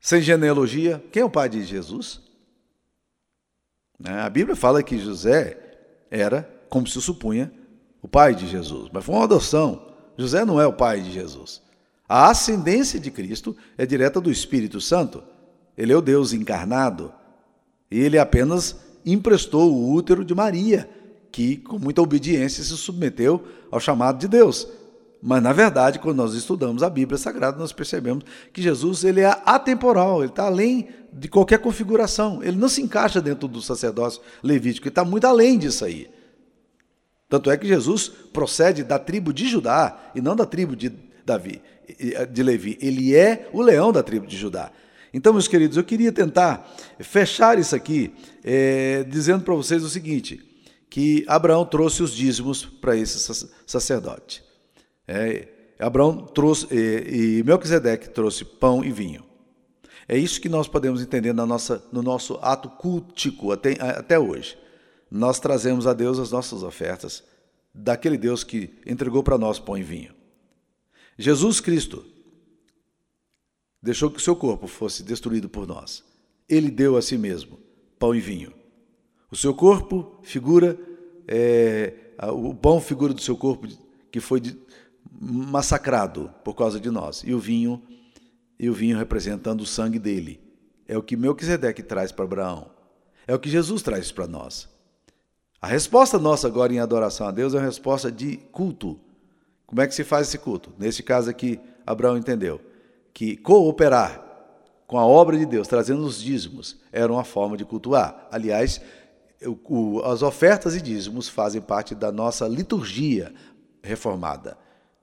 Sem 0.00 0.20
genealogia, 0.20 1.02
quem 1.12 1.22
é 1.22 1.24
o 1.24 1.30
pai 1.30 1.48
de 1.48 1.64
Jesus? 1.64 2.20
Né? 4.00 4.22
A 4.22 4.30
Bíblia 4.30 4.56
fala 4.56 4.82
que 4.82 4.98
José 4.98 5.58
era, 6.10 6.48
como 6.70 6.86
se 6.86 7.00
supunha, 7.00 7.52
o 8.02 8.08
pai 8.08 8.34
de 8.34 8.48
Jesus, 8.48 8.88
mas 8.90 9.04
foi 9.04 9.14
uma 9.14 9.24
adoção. 9.24 9.92
José 10.16 10.44
não 10.44 10.58
é 10.58 10.66
o 10.66 10.72
pai 10.72 11.02
de 11.02 11.12
Jesus. 11.12 11.62
A 12.08 12.30
ascendência 12.30 12.98
de 12.98 13.10
Cristo 13.10 13.54
é 13.76 13.84
direta 13.84 14.20
do 14.20 14.30
Espírito 14.30 14.80
Santo. 14.80 15.22
Ele 15.76 15.92
é 15.92 15.96
o 15.96 16.00
Deus 16.02 16.32
encarnado. 16.32 17.12
E 17.90 18.00
ele 18.00 18.18
apenas 18.18 18.76
emprestou 19.04 19.72
o 19.72 19.92
útero 19.92 20.24
de 20.24 20.34
Maria, 20.34 20.88
que 21.30 21.58
com 21.58 21.78
muita 21.78 22.02
obediência 22.02 22.64
se 22.64 22.76
submeteu 22.76 23.44
ao 23.70 23.78
chamado 23.78 24.18
de 24.18 24.26
Deus. 24.26 24.66
Mas, 25.22 25.42
na 25.42 25.52
verdade, 25.52 25.98
quando 25.98 26.16
nós 26.16 26.34
estudamos 26.34 26.82
a 26.82 26.88
Bíblia 26.88 27.18
Sagrada, 27.18 27.58
nós 27.58 27.72
percebemos 27.72 28.24
que 28.52 28.62
Jesus 28.62 29.04
ele 29.04 29.20
é 29.20 29.40
atemporal, 29.44 30.22
ele 30.22 30.30
está 30.30 30.46
além 30.46 30.88
de 31.12 31.28
qualquer 31.28 31.58
configuração. 31.58 32.42
Ele 32.42 32.56
não 32.56 32.68
se 32.68 32.80
encaixa 32.80 33.20
dentro 33.20 33.46
do 33.46 33.60
sacerdócio 33.60 34.22
levítico, 34.42 34.86
ele 34.86 34.92
está 34.92 35.04
muito 35.04 35.26
além 35.26 35.58
disso 35.58 35.84
aí. 35.84 36.08
Tanto 37.28 37.50
é 37.50 37.56
que 37.56 37.66
Jesus 37.66 38.08
procede 38.32 38.82
da 38.82 38.98
tribo 38.98 39.32
de 39.32 39.46
Judá 39.46 40.10
e 40.14 40.20
não 40.20 40.34
da 40.34 40.46
tribo 40.46 40.74
de 40.74 40.90
Davi, 41.24 41.62
de 42.32 42.42
Levi. 42.42 42.78
Ele 42.80 43.14
é 43.14 43.48
o 43.52 43.60
leão 43.60 43.92
da 43.92 44.02
tribo 44.02 44.26
de 44.26 44.36
Judá. 44.36 44.72
Então, 45.12 45.32
meus 45.32 45.46
queridos, 45.46 45.76
eu 45.76 45.84
queria 45.84 46.12
tentar 46.12 46.68
fechar 46.98 47.58
isso 47.58 47.76
aqui 47.76 48.12
é, 48.42 49.04
dizendo 49.04 49.44
para 49.44 49.54
vocês 49.54 49.82
o 49.82 49.88
seguinte: 49.88 50.40
que 50.88 51.24
Abraão 51.28 51.64
trouxe 51.64 52.02
os 52.02 52.12
dízimos 52.12 52.64
para 52.64 52.96
esse 52.96 53.48
sacerdote. 53.66 54.49
É, 55.12 55.48
Abraão 55.80 56.24
trouxe, 56.24 56.68
e, 56.70 57.38
e 57.38 57.42
Melquisedeque 57.42 58.10
trouxe 58.10 58.44
pão 58.44 58.84
e 58.84 58.92
vinho. 58.92 59.24
É 60.06 60.16
isso 60.16 60.40
que 60.40 60.48
nós 60.48 60.68
podemos 60.68 61.02
entender 61.02 61.32
na 61.32 61.44
nossa, 61.44 61.84
no 61.90 62.00
nosso 62.00 62.38
ato 62.40 62.70
cultico 62.70 63.50
até, 63.50 63.72
até 63.80 64.16
hoje. 64.16 64.56
Nós 65.10 65.40
trazemos 65.40 65.84
a 65.88 65.92
Deus 65.92 66.20
as 66.20 66.30
nossas 66.30 66.62
ofertas, 66.62 67.24
daquele 67.74 68.16
Deus 68.16 68.44
que 68.44 68.72
entregou 68.86 69.20
para 69.20 69.36
nós 69.36 69.58
pão 69.58 69.76
e 69.76 69.82
vinho. 69.82 70.14
Jesus 71.18 71.58
Cristo 71.58 72.04
deixou 73.82 74.12
que 74.12 74.18
o 74.18 74.22
seu 74.22 74.36
corpo 74.36 74.68
fosse 74.68 75.02
destruído 75.02 75.48
por 75.48 75.66
nós. 75.66 76.04
Ele 76.48 76.70
deu 76.70 76.96
a 76.96 77.02
si 77.02 77.18
mesmo 77.18 77.58
pão 77.98 78.14
e 78.14 78.20
vinho. 78.20 78.52
O 79.28 79.36
seu 79.36 79.52
corpo 79.54 80.20
figura, 80.22 80.78
é, 81.26 81.94
o 82.32 82.54
pão 82.54 82.80
figura 82.80 83.12
do 83.12 83.20
seu 83.20 83.36
corpo 83.36 83.66
que 84.10 84.20
foi 84.20 84.40
massacrado 85.20 86.32
por 86.44 86.54
causa 86.54 86.80
de 86.80 86.90
nós. 86.90 87.22
E 87.24 87.34
o 87.34 87.38
vinho, 87.38 87.82
e 88.58 88.68
o 88.68 88.74
vinho 88.74 88.96
representando 88.96 89.60
o 89.60 89.66
sangue 89.66 89.98
dele. 89.98 90.40
É 90.86 90.96
o 90.96 91.02
que 91.02 91.16
Melquisedeque 91.16 91.82
traz 91.82 92.10
para 92.10 92.24
Abraão. 92.24 92.70
É 93.26 93.34
o 93.34 93.38
que 93.38 93.48
Jesus 93.48 93.82
traz 93.82 94.10
para 94.10 94.26
nós. 94.26 94.68
A 95.62 95.66
resposta 95.66 96.18
nossa 96.18 96.46
agora 96.46 96.72
em 96.72 96.78
adoração 96.78 97.26
a 97.28 97.30
Deus 97.30 97.54
é 97.54 97.58
uma 97.58 97.66
resposta 97.66 98.10
de 98.10 98.38
culto. 98.50 98.98
Como 99.66 99.80
é 99.80 99.86
que 99.86 99.94
se 99.94 100.02
faz 100.02 100.28
esse 100.28 100.38
culto? 100.38 100.72
Nesse 100.78 101.02
caso 101.02 101.30
aqui, 101.30 101.60
Abraão 101.86 102.16
entendeu 102.16 102.60
que 103.12 103.36
cooperar 103.36 104.26
com 104.86 104.98
a 104.98 105.06
obra 105.06 105.38
de 105.38 105.46
Deus, 105.46 105.68
trazendo 105.68 106.04
os 106.04 106.20
dízimos, 106.20 106.76
era 106.90 107.12
uma 107.12 107.22
forma 107.22 107.56
de 107.56 107.64
cultuar. 107.64 108.26
Aliás, 108.32 108.80
as 110.04 110.22
ofertas 110.22 110.74
e 110.74 110.80
dízimos 110.80 111.28
fazem 111.28 111.60
parte 111.60 111.94
da 111.94 112.10
nossa 112.10 112.48
liturgia 112.48 113.32
reformada. 113.82 114.58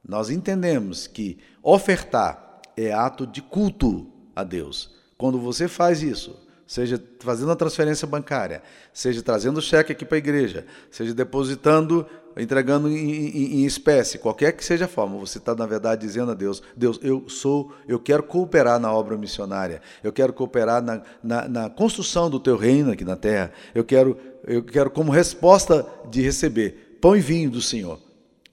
Nós 0.06 0.30
entendemos 0.30 1.08
que 1.08 1.38
ofertar 1.62 2.62
é 2.76 2.94
ato 2.94 3.26
de 3.26 3.42
culto 3.42 4.08
a 4.36 4.44
Deus. 4.44 4.96
Quando 5.18 5.40
você 5.40 5.68
faz 5.68 6.02
isso, 6.04 6.38
seja 6.68 7.02
fazendo 7.20 7.52
a 7.52 7.56
transferência 7.56 8.06
bancária, 8.08 8.62
seja 8.94 9.22
trazendo 9.24 9.62
cheque 9.62 9.94
aqui 9.94 10.06
para 10.06 10.18
a 10.18 10.20
igreja, 10.20 10.66
seja 10.92 11.14
depositando, 11.14 12.06
entregando 12.38 12.90
em, 12.90 12.96
em, 12.96 13.62
em, 13.62 13.66
espécie, 13.66 14.20
qualquer 14.20 14.52
que 14.52 14.64
seja 14.64 14.86
a 14.86 14.88
forma, 14.88 15.18
você 15.18 15.40
está, 15.40 15.56
na 15.56 15.66
verdade, 15.66 16.06
dizendo 16.06 16.32
a 16.32 16.36
Deus: 16.36 16.62
Deus, 16.76 17.00
eu 17.02 17.28
sou, 17.28 17.74
eu 17.88 18.00
quero 18.00 18.22
cooperar 18.22 18.80
na 18.80 18.94
obra 18.94 19.18
missionária, 19.18 19.82
eu 20.04 20.14
quero 20.14 20.34
cooperar 20.34 20.84
na, 20.84 21.02
na, 21.24 21.48
na 21.48 21.70
construção 21.70 22.30
do 22.30 22.40
teu 22.40 22.58
reino 22.58 22.92
aqui 22.92 23.06
na 23.06 23.16
terra, 23.16 23.52
eu 23.74 23.84
quero, 23.84 24.18
eu 24.46 24.62
quero, 24.62 24.92
como 24.92 25.12
resposta 25.12 25.86
de 26.12 26.22
receber 26.22 26.98
pão 27.02 27.16
e 27.16 27.22
vinho 27.22 27.50
do 27.50 27.62
Senhor 27.62 28.07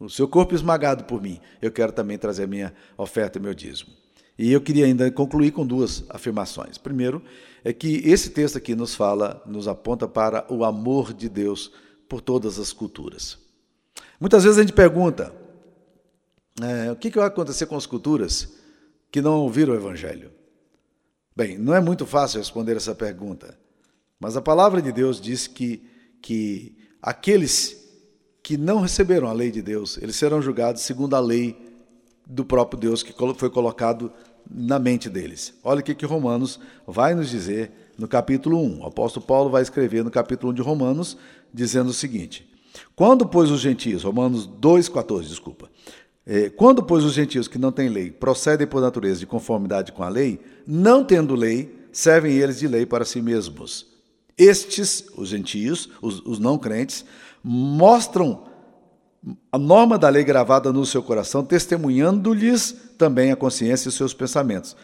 o 0.05 0.11
seu 0.11 0.29
corpo 0.29 0.55
esmagado 0.55 1.05
por 1.05 1.21
mim, 1.23 1.40
eu 1.62 1.73
quero 1.73 1.93
também 1.93 2.19
trazer 2.19 2.45
a 2.45 2.47
minha 2.47 2.75
oferta 2.97 3.38
e 3.38 3.40
meu 3.43 3.55
dízimo. 3.55 3.90
E 4.38 4.53
eu 4.53 4.61
queria 4.61 4.85
ainda 4.85 5.11
concluir 5.11 5.53
com 5.53 5.67
duas 5.67 6.05
afirmações. 6.09 6.77
Primeiro, 6.77 7.23
é 7.62 7.73
que 7.73 8.03
esse 8.05 8.31
texto 8.31 8.59
aqui 8.59 8.75
nos 8.75 8.95
fala, 8.95 9.43
nos 9.47 9.69
aponta 9.69 10.09
para 10.09 10.45
o 10.53 10.64
amor 10.64 11.12
de 11.12 11.29
Deus 11.29 11.73
por 12.09 12.21
todas 12.21 12.59
as 12.59 12.73
culturas. 12.73 13.38
Muitas 14.21 14.43
vezes 14.43 14.59
a 14.59 14.62
gente 14.62 14.73
pergunta: 14.73 15.33
é, 16.61 16.90
o 16.90 16.97
que, 16.97 17.11
que 17.11 17.19
vai 17.19 17.29
acontecer 17.29 17.67
com 17.67 17.77
as 17.77 17.87
culturas 17.87 18.55
que 19.11 19.23
não 19.23 19.40
ouviram 19.40 19.73
o 19.73 19.77
Evangelho? 19.77 20.33
Bem, 21.37 21.57
não 21.57 21.75
é 21.75 21.81
muito 21.81 22.05
fácil 22.05 22.38
responder 22.38 22.77
essa 22.77 22.95
pergunta, 22.95 23.59
mas 24.19 24.37
a 24.37 24.43
palavra 24.43 24.83
de 24.83 24.93
Deus 24.93 25.21
diz 25.21 25.47
que, 25.47 25.88
que 26.21 26.77
aqueles 27.01 27.84
que 28.44 28.59
não 28.59 28.83
receberam 28.83 29.26
a 29.26 29.33
lei 29.33 29.50
de 29.50 29.62
Deus, 29.62 29.96
eles 30.02 30.16
serão 30.16 30.42
julgados 30.42 30.83
segundo 30.83 31.16
a 31.16 31.18
lei 31.18 31.57
do 32.26 32.44
próprio 32.44 32.78
Deus 32.78 33.02
que 33.02 33.14
foi 33.37 33.48
colocado 33.48 34.12
na 34.48 34.78
mente 34.78 35.09
deles. 35.09 35.54
Olha 35.64 35.80
o 35.80 35.83
que, 35.83 35.94
que 35.94 36.04
Romanos 36.04 36.61
vai 36.87 37.14
nos 37.14 37.30
dizer 37.30 37.72
no 37.96 38.07
capítulo 38.07 38.62
1. 38.62 38.80
O 38.80 38.87
apóstolo 38.87 39.24
Paulo 39.24 39.48
vai 39.48 39.62
escrever 39.62 40.04
no 40.04 40.11
capítulo 40.11 40.52
1 40.52 40.57
de 40.57 40.61
Romanos, 40.61 41.16
dizendo 41.54 41.88
o 41.88 41.94
seguinte: 41.94 42.46
Quando, 42.94 43.26
pois, 43.26 43.50
os 43.50 43.61
gentios, 43.61 44.02
Romanos 44.02 44.46
2,14, 44.46 45.22
desculpa. 45.22 45.70
É, 46.26 46.50
quando, 46.50 46.83
pois, 46.83 47.02
os 47.02 47.14
gentios 47.14 47.48
que 47.48 47.57
não 47.57 47.72
têm 47.72 47.88
lei 47.88 48.11
procedem 48.11 48.66
por 48.66 48.83
natureza 48.83 49.20
de 49.20 49.26
conformidade 49.26 49.90
com 49.90 50.02
a 50.02 50.09
lei, 50.11 50.38
não 50.66 51.02
tendo 51.02 51.35
lei, 51.35 51.87
servem 51.90 52.35
eles 52.35 52.59
de 52.59 52.68
lei 52.68 52.85
para 52.85 53.07
si 53.07 53.22
mesmos. 53.22 53.87
Estes, 54.37 55.07
os 55.16 55.28
gentios, 55.30 55.88
os, 56.02 56.20
os 56.26 56.38
não 56.38 56.59
crentes, 56.59 57.07
mostram 57.44 58.44
a 59.52 59.59
norma 59.59 59.98
da 59.98 60.09
lei 60.09 60.24
gravada 60.24 60.72
no 60.72 60.85
seu 60.87 61.02
coração, 61.02 61.44
testemunhando-lhes 61.44 62.74
também 62.96 63.30
a 63.30 63.37
consciência 63.37 63.88
e 63.88 63.90
os 63.90 63.94
seus 63.94 64.14
pensamentos. 64.14 64.74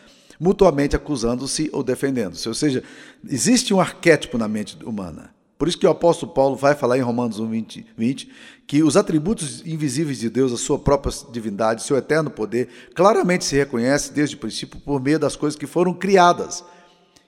mutuamente 0.41 0.97
acusando-se 0.97 1.69
ou 1.71 1.83
defendendo-se. 1.83 2.49
Ou 2.49 2.55
seja, 2.55 2.83
existe 3.29 3.75
um 3.75 3.81
arquétipo 3.81 4.39
na 4.39 4.49
mente 4.49 4.83
humana. 4.83 5.35
Por 5.59 5.69
isso 5.69 5.77
que 5.77 5.87
o 5.87 5.91
apóstolo 5.91 6.33
Paulo 6.33 6.57
vai 6.57 6.75
falar 6.75 6.97
em 6.97 7.03
Romanos 7.03 7.39
1, 7.39 7.47
20, 7.51 7.87
20 7.95 8.33
que 8.67 8.83
os 8.83 8.97
atributos 8.97 9.61
invisíveis 9.67 10.19
de 10.19 10.31
Deus, 10.31 10.51
a 10.53 10.57
sua 10.57 10.79
própria 10.79 11.13
divindade, 11.31 11.83
seu 11.83 11.99
eterno 11.99 12.31
poder, 12.31 12.69
claramente 12.95 13.45
se 13.45 13.57
reconhece 13.57 14.15
desde 14.15 14.37
o 14.37 14.39
princípio 14.39 14.81
por 14.81 14.99
meio 15.03 15.19
das 15.19 15.37
coisas 15.37 15.59
que 15.59 15.67
foram 15.67 15.93
criadas. 15.93 16.65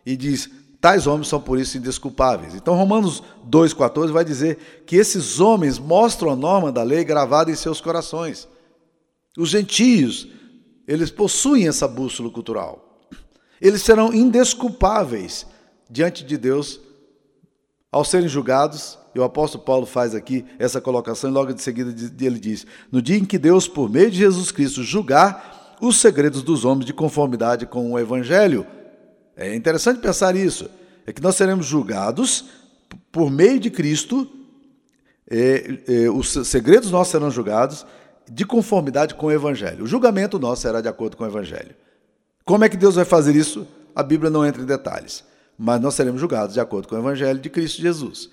E 0.07 0.17
diz: 0.17 0.49
tais 0.83 1.07
homens 1.07 1.29
são 1.29 1.41
por 1.41 1.61
isso 1.61 1.79
indesculpáveis. 1.79 2.57
Então, 2.57 2.75
Romanos 2.75 3.23
2,14 3.49 4.11
vai 4.11 4.25
dizer 4.25 4.83
que 4.85 4.97
esses 4.97 5.39
homens 5.39 5.79
mostram 5.79 6.33
a 6.33 6.37
norma 6.37 6.73
da 6.73 6.83
lei 6.83 7.05
gravada 7.05 7.53
em 7.53 7.55
seus 7.55 7.81
corações. 7.81 8.49
Os 9.39 9.49
gentios, 9.49 10.27
eles 10.87 11.09
possuem 11.09 11.69
essa 11.69 11.87
bússola 11.87 12.29
cultural. 12.31 13.09
Eles 13.61 13.83
serão 13.83 14.13
indesculpáveis 14.13 15.47
diante 15.89 16.25
de 16.25 16.37
Deus 16.37 16.81
ao 17.93 18.05
serem 18.05 18.27
julgados, 18.27 18.99
e 19.15 19.21
o 19.21 19.23
apóstolo 19.23 19.63
Paulo 19.63 19.87
faz 19.87 20.17
aqui 20.17 20.45
essa 20.59 20.81
colocação, 20.81 21.31
e 21.31 21.33
logo 21.33 21.53
de 21.53 21.63
seguida 21.63 21.95
ele 22.21 22.41
diz: 22.41 22.67
No 22.91 23.01
dia 23.01 23.19
em 23.19 23.25
que 23.25 23.39
Deus, 23.39 23.69
por 23.69 23.89
meio 23.89 24.11
de 24.11 24.19
Jesus 24.19 24.51
Cristo, 24.51 24.83
julgar 24.83 25.77
os 25.81 26.01
segredos 26.01 26.43
dos 26.43 26.65
homens 26.65 26.87
de 26.87 26.93
conformidade 26.93 27.67
com 27.67 27.93
o 27.93 27.99
Evangelho. 28.01 28.67
É 29.37 29.55
interessante 29.55 30.01
pensar 30.01 30.37
isso. 30.37 30.71
É 31.07 31.13
que 31.13 31.23
nós 31.23 31.37
seremos 31.37 31.67
julgados 31.67 32.47
por 33.11 33.31
meio 33.31 33.59
de 33.59 33.71
Cristo, 33.71 34.31
é, 35.31 35.79
é, 35.89 36.11
os 36.11 36.31
segredos 36.47 36.91
nossos 36.91 37.11
serão 37.11 37.31
julgados 37.31 37.87
de 38.31 38.45
conformidade 38.45 39.15
com 39.15 39.27
o 39.27 39.33
Evangelho. 39.33 39.85
O 39.85 39.87
julgamento 39.87 40.39
nosso 40.39 40.63
será 40.63 40.81
de 40.81 40.89
acordo 40.89 41.17
com 41.17 41.25
o 41.25 41.27
Evangelho. 41.27 41.75
Como 42.45 42.65
é 42.65 42.69
que 42.69 42.77
Deus 42.77 42.95
vai 42.95 43.05
fazer 43.05 43.35
isso? 43.35 43.67
A 43.95 44.03
Bíblia 44.03 44.31
não 44.31 44.45
entra 44.45 44.63
em 44.63 44.67
detalhes 44.67 45.25
mas 45.59 45.81
nós 45.81 45.95
seremos 45.95 46.21
julgados 46.21 46.55
de 46.55 46.61
acordo 46.61 46.89
com 46.89 46.97
o 46.97 46.99
Evangelho 46.99 47.39
de 47.39 47.51
Cristo 47.51 47.81
Jesus. 47.81 48.31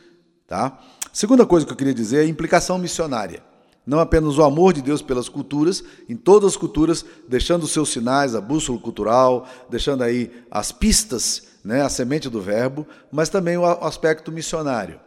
Tá? 0.48 0.80
Segunda 1.14 1.46
coisa 1.46 1.66
que 1.66 1.72
eu 1.72 1.78
queria 1.78 1.94
dizer 1.94 2.18
é 2.18 2.22
a 2.22 2.28
implicação 2.28 2.80
missionária. 2.80 3.44
Não 3.90 4.00
apenas 4.00 4.38
o 4.38 4.44
amor 4.44 4.72
de 4.72 4.84
Deus 4.84 5.02
pelas 5.02 5.28
culturas, 5.28 5.84
em 6.08 6.16
todas 6.16 6.52
as 6.52 6.56
culturas, 6.56 7.04
deixando 7.28 7.64
os 7.64 7.72
seus 7.72 7.90
sinais, 7.90 8.36
a 8.36 8.40
bússola 8.40 8.78
cultural, 8.78 9.48
deixando 9.68 10.04
aí 10.04 10.32
as 10.52 10.72
pistas, 10.72 11.48
né, 11.64 11.82
a 11.82 11.90
semente 11.90 12.30
do 12.30 12.40
verbo, 12.40 12.86
mas 13.12 13.30
também 13.30 13.58
o 13.58 13.66
aspecto 13.66 14.32
missionário. 14.32 15.00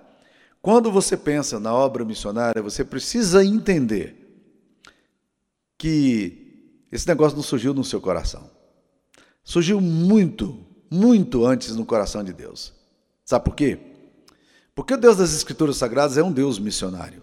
Quando 0.60 0.90
você 0.90 1.16
pensa 1.16 1.60
na 1.60 1.72
obra 1.72 2.04
missionária, 2.04 2.60
você 2.60 2.84
precisa 2.84 3.44
entender 3.44 4.16
que 5.78 6.82
esse 6.90 7.06
negócio 7.06 7.36
não 7.36 7.44
surgiu 7.44 7.72
no 7.72 7.84
seu 7.84 8.00
coração. 8.00 8.50
Surgiu 9.44 9.80
muito 9.80 10.58
muito 10.90 11.46
antes 11.46 11.76
no 11.76 11.86
coração 11.86 12.24
de 12.24 12.32
Deus. 12.32 12.72
Sabe 13.24 13.44
por 13.44 13.54
quê? 13.54 13.78
Porque 14.74 14.94
o 14.94 14.98
Deus 14.98 15.18
das 15.18 15.32
Escrituras 15.32 15.76
Sagradas 15.76 16.18
é 16.18 16.22
um 16.24 16.32
Deus 16.32 16.58
missionário. 16.58 17.22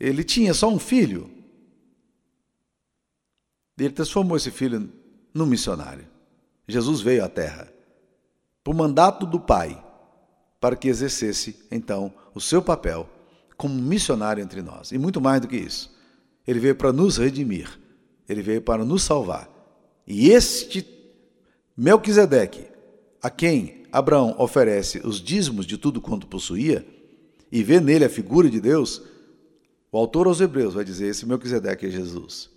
Ele 0.00 0.24
tinha 0.24 0.54
só 0.54 0.68
um 0.68 0.78
filho. 0.78 1.30
Ele 3.78 3.90
transformou 3.90 4.36
esse 4.36 4.50
filho 4.50 4.90
num 5.32 5.46
missionário. 5.46 6.08
Jesus 6.66 7.00
veio 7.00 7.24
à 7.24 7.28
terra 7.28 7.70
por 8.64 8.74
mandato 8.74 9.26
do 9.26 9.38
Pai 9.38 9.84
para 10.60 10.76
que 10.76 10.88
exercesse 10.88 11.66
então 11.70 12.12
o 12.34 12.40
seu 12.40 12.62
papel 12.62 13.08
como 13.56 13.74
missionário 13.74 14.42
entre 14.42 14.62
nós. 14.62 14.90
E 14.90 14.98
muito 14.98 15.20
mais 15.20 15.40
do 15.40 15.48
que 15.48 15.56
isso. 15.56 15.94
Ele 16.46 16.58
veio 16.58 16.74
para 16.74 16.92
nos 16.92 17.18
redimir. 17.18 17.78
Ele 18.28 18.42
veio 18.42 18.62
para 18.62 18.84
nos 18.84 19.02
salvar. 19.02 19.48
E 20.06 20.30
este 20.30 20.86
Melquisedeque, 21.76 22.66
a 23.22 23.30
quem 23.30 23.84
Abraão 23.92 24.34
oferece 24.38 25.00
os 25.04 25.20
dízimos 25.20 25.66
de 25.66 25.78
tudo 25.78 26.00
quanto 26.00 26.26
possuía, 26.26 26.86
e 27.50 27.62
vê 27.62 27.80
nele 27.80 28.04
a 28.04 28.10
figura 28.10 28.48
de 28.48 28.60
Deus, 28.60 29.02
o 29.92 29.98
autor 29.98 30.26
aos 30.26 30.40
Hebreus 30.40 30.74
vai 30.74 30.84
dizer: 30.84 31.08
esse 31.08 31.26
Melquisedeque 31.26 31.86
é 31.86 31.90
Jesus. 31.90 32.50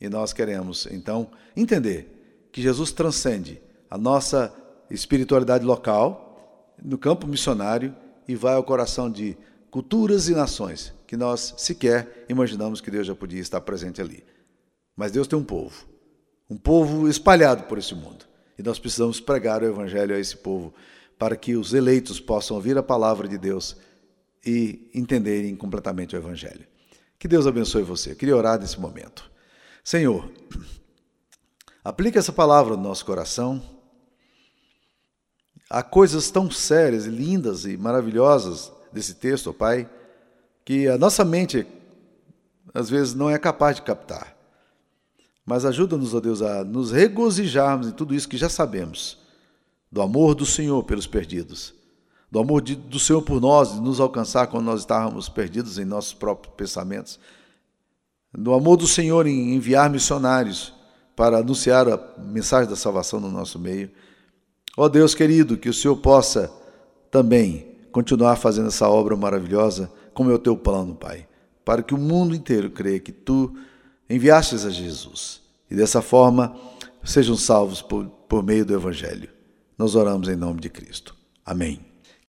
E 0.00 0.08
nós 0.08 0.32
queremos, 0.32 0.86
então, 0.90 1.30
entender 1.56 2.48
que 2.52 2.60
Jesus 2.60 2.92
transcende 2.92 3.60
a 3.90 3.96
nossa 3.96 4.54
espiritualidade 4.90 5.64
local, 5.64 6.74
no 6.82 6.98
campo 6.98 7.26
missionário, 7.26 7.94
e 8.28 8.34
vai 8.34 8.54
ao 8.54 8.64
coração 8.64 9.10
de 9.10 9.36
culturas 9.70 10.28
e 10.28 10.34
nações 10.34 10.92
que 11.06 11.16
nós 11.16 11.54
sequer 11.56 12.24
imaginamos 12.28 12.80
que 12.80 12.90
Deus 12.90 13.06
já 13.06 13.14
podia 13.14 13.40
estar 13.40 13.60
presente 13.60 14.00
ali. 14.00 14.24
Mas 14.96 15.12
Deus 15.12 15.26
tem 15.28 15.38
um 15.38 15.44
povo, 15.44 15.86
um 16.50 16.56
povo 16.56 17.08
espalhado 17.08 17.64
por 17.64 17.78
esse 17.78 17.94
mundo. 17.94 18.26
E 18.58 18.62
nós 18.62 18.78
precisamos 18.78 19.20
pregar 19.20 19.62
o 19.62 19.66
Evangelho 19.66 20.14
a 20.14 20.18
esse 20.18 20.36
povo, 20.36 20.74
para 21.18 21.36
que 21.36 21.56
os 21.56 21.72
eleitos 21.72 22.18
possam 22.18 22.56
ouvir 22.56 22.76
a 22.76 22.82
palavra 22.82 23.28
de 23.28 23.38
Deus 23.38 23.76
e 24.46 24.88
entenderem 24.94 25.56
completamente 25.56 26.14
o 26.14 26.18
Evangelho. 26.18 26.64
Que 27.18 27.26
Deus 27.26 27.46
abençoe 27.46 27.82
você. 27.82 28.12
Eu 28.12 28.16
queria 28.16 28.36
orar 28.36 28.60
nesse 28.60 28.78
momento. 28.78 29.28
Senhor, 29.82 30.30
aplique 31.82 32.16
essa 32.16 32.32
palavra 32.32 32.76
no 32.76 32.82
nosso 32.82 33.04
coração. 33.04 33.60
Há 35.68 35.82
coisas 35.82 36.30
tão 36.30 36.48
sérias, 36.48 37.06
lindas 37.06 37.64
e 37.64 37.76
maravilhosas 37.76 38.70
desse 38.92 39.14
texto, 39.14 39.50
ó 39.50 39.52
Pai, 39.52 39.90
que 40.64 40.86
a 40.86 40.96
nossa 40.96 41.24
mente 41.24 41.66
às 42.72 42.88
vezes 42.88 43.14
não 43.14 43.28
é 43.28 43.38
capaz 43.38 43.76
de 43.76 43.82
captar. 43.82 44.36
Mas 45.44 45.64
ajuda-nos, 45.64 46.14
ó 46.14 46.20
Deus, 46.20 46.40
a 46.42 46.62
nos 46.64 46.92
regozijarmos 46.92 47.88
em 47.88 47.92
tudo 47.92 48.14
isso 48.14 48.28
que 48.28 48.36
já 48.36 48.48
sabemos, 48.48 49.18
do 49.90 50.02
amor 50.02 50.34
do 50.34 50.46
Senhor 50.46 50.82
pelos 50.84 51.06
perdidos, 51.06 51.74
do 52.30 52.38
amor 52.38 52.60
de, 52.60 52.74
do 52.74 52.98
Senhor 52.98 53.22
por 53.22 53.40
nós, 53.40 53.74
de 53.74 53.80
nos 53.80 54.00
alcançar 54.00 54.46
quando 54.48 54.64
nós 54.64 54.80
estávamos 54.80 55.28
perdidos 55.28 55.78
em 55.78 55.84
nossos 55.84 56.12
próprios 56.12 56.54
pensamentos, 56.56 57.18
do 58.36 58.52
amor 58.52 58.76
do 58.76 58.86
Senhor 58.86 59.26
em 59.26 59.54
enviar 59.54 59.88
missionários 59.88 60.74
para 61.14 61.38
anunciar 61.38 61.88
a 61.88 61.98
mensagem 62.18 62.68
da 62.68 62.76
salvação 62.76 63.18
no 63.18 63.30
nosso 63.30 63.58
meio. 63.58 63.90
Ó 64.76 64.88
Deus 64.88 65.14
querido, 65.14 65.56
que 65.56 65.70
o 65.70 65.74
Senhor 65.74 65.96
possa 65.96 66.52
também 67.10 67.74
continuar 67.90 68.36
fazendo 68.36 68.68
essa 68.68 68.88
obra 68.88 69.16
maravilhosa, 69.16 69.90
como 70.12 70.30
é 70.30 70.34
o 70.34 70.38
teu 70.38 70.54
plano, 70.54 70.94
Pai, 70.94 71.26
para 71.64 71.82
que 71.82 71.94
o 71.94 71.98
mundo 71.98 72.34
inteiro 72.34 72.70
creia 72.70 73.00
que 73.00 73.12
tu 73.12 73.56
enviastes 74.08 74.66
a 74.66 74.70
Jesus 74.70 75.40
e 75.70 75.74
dessa 75.74 76.02
forma 76.02 76.54
sejam 77.02 77.36
salvos 77.36 77.80
por, 77.80 78.06
por 78.28 78.42
meio 78.42 78.66
do 78.66 78.74
Evangelho. 78.74 79.30
Nós 79.78 79.94
oramos 79.94 80.28
em 80.28 80.36
nome 80.36 80.60
de 80.60 80.68
Cristo. 80.68 81.14
Amém. 81.44 81.85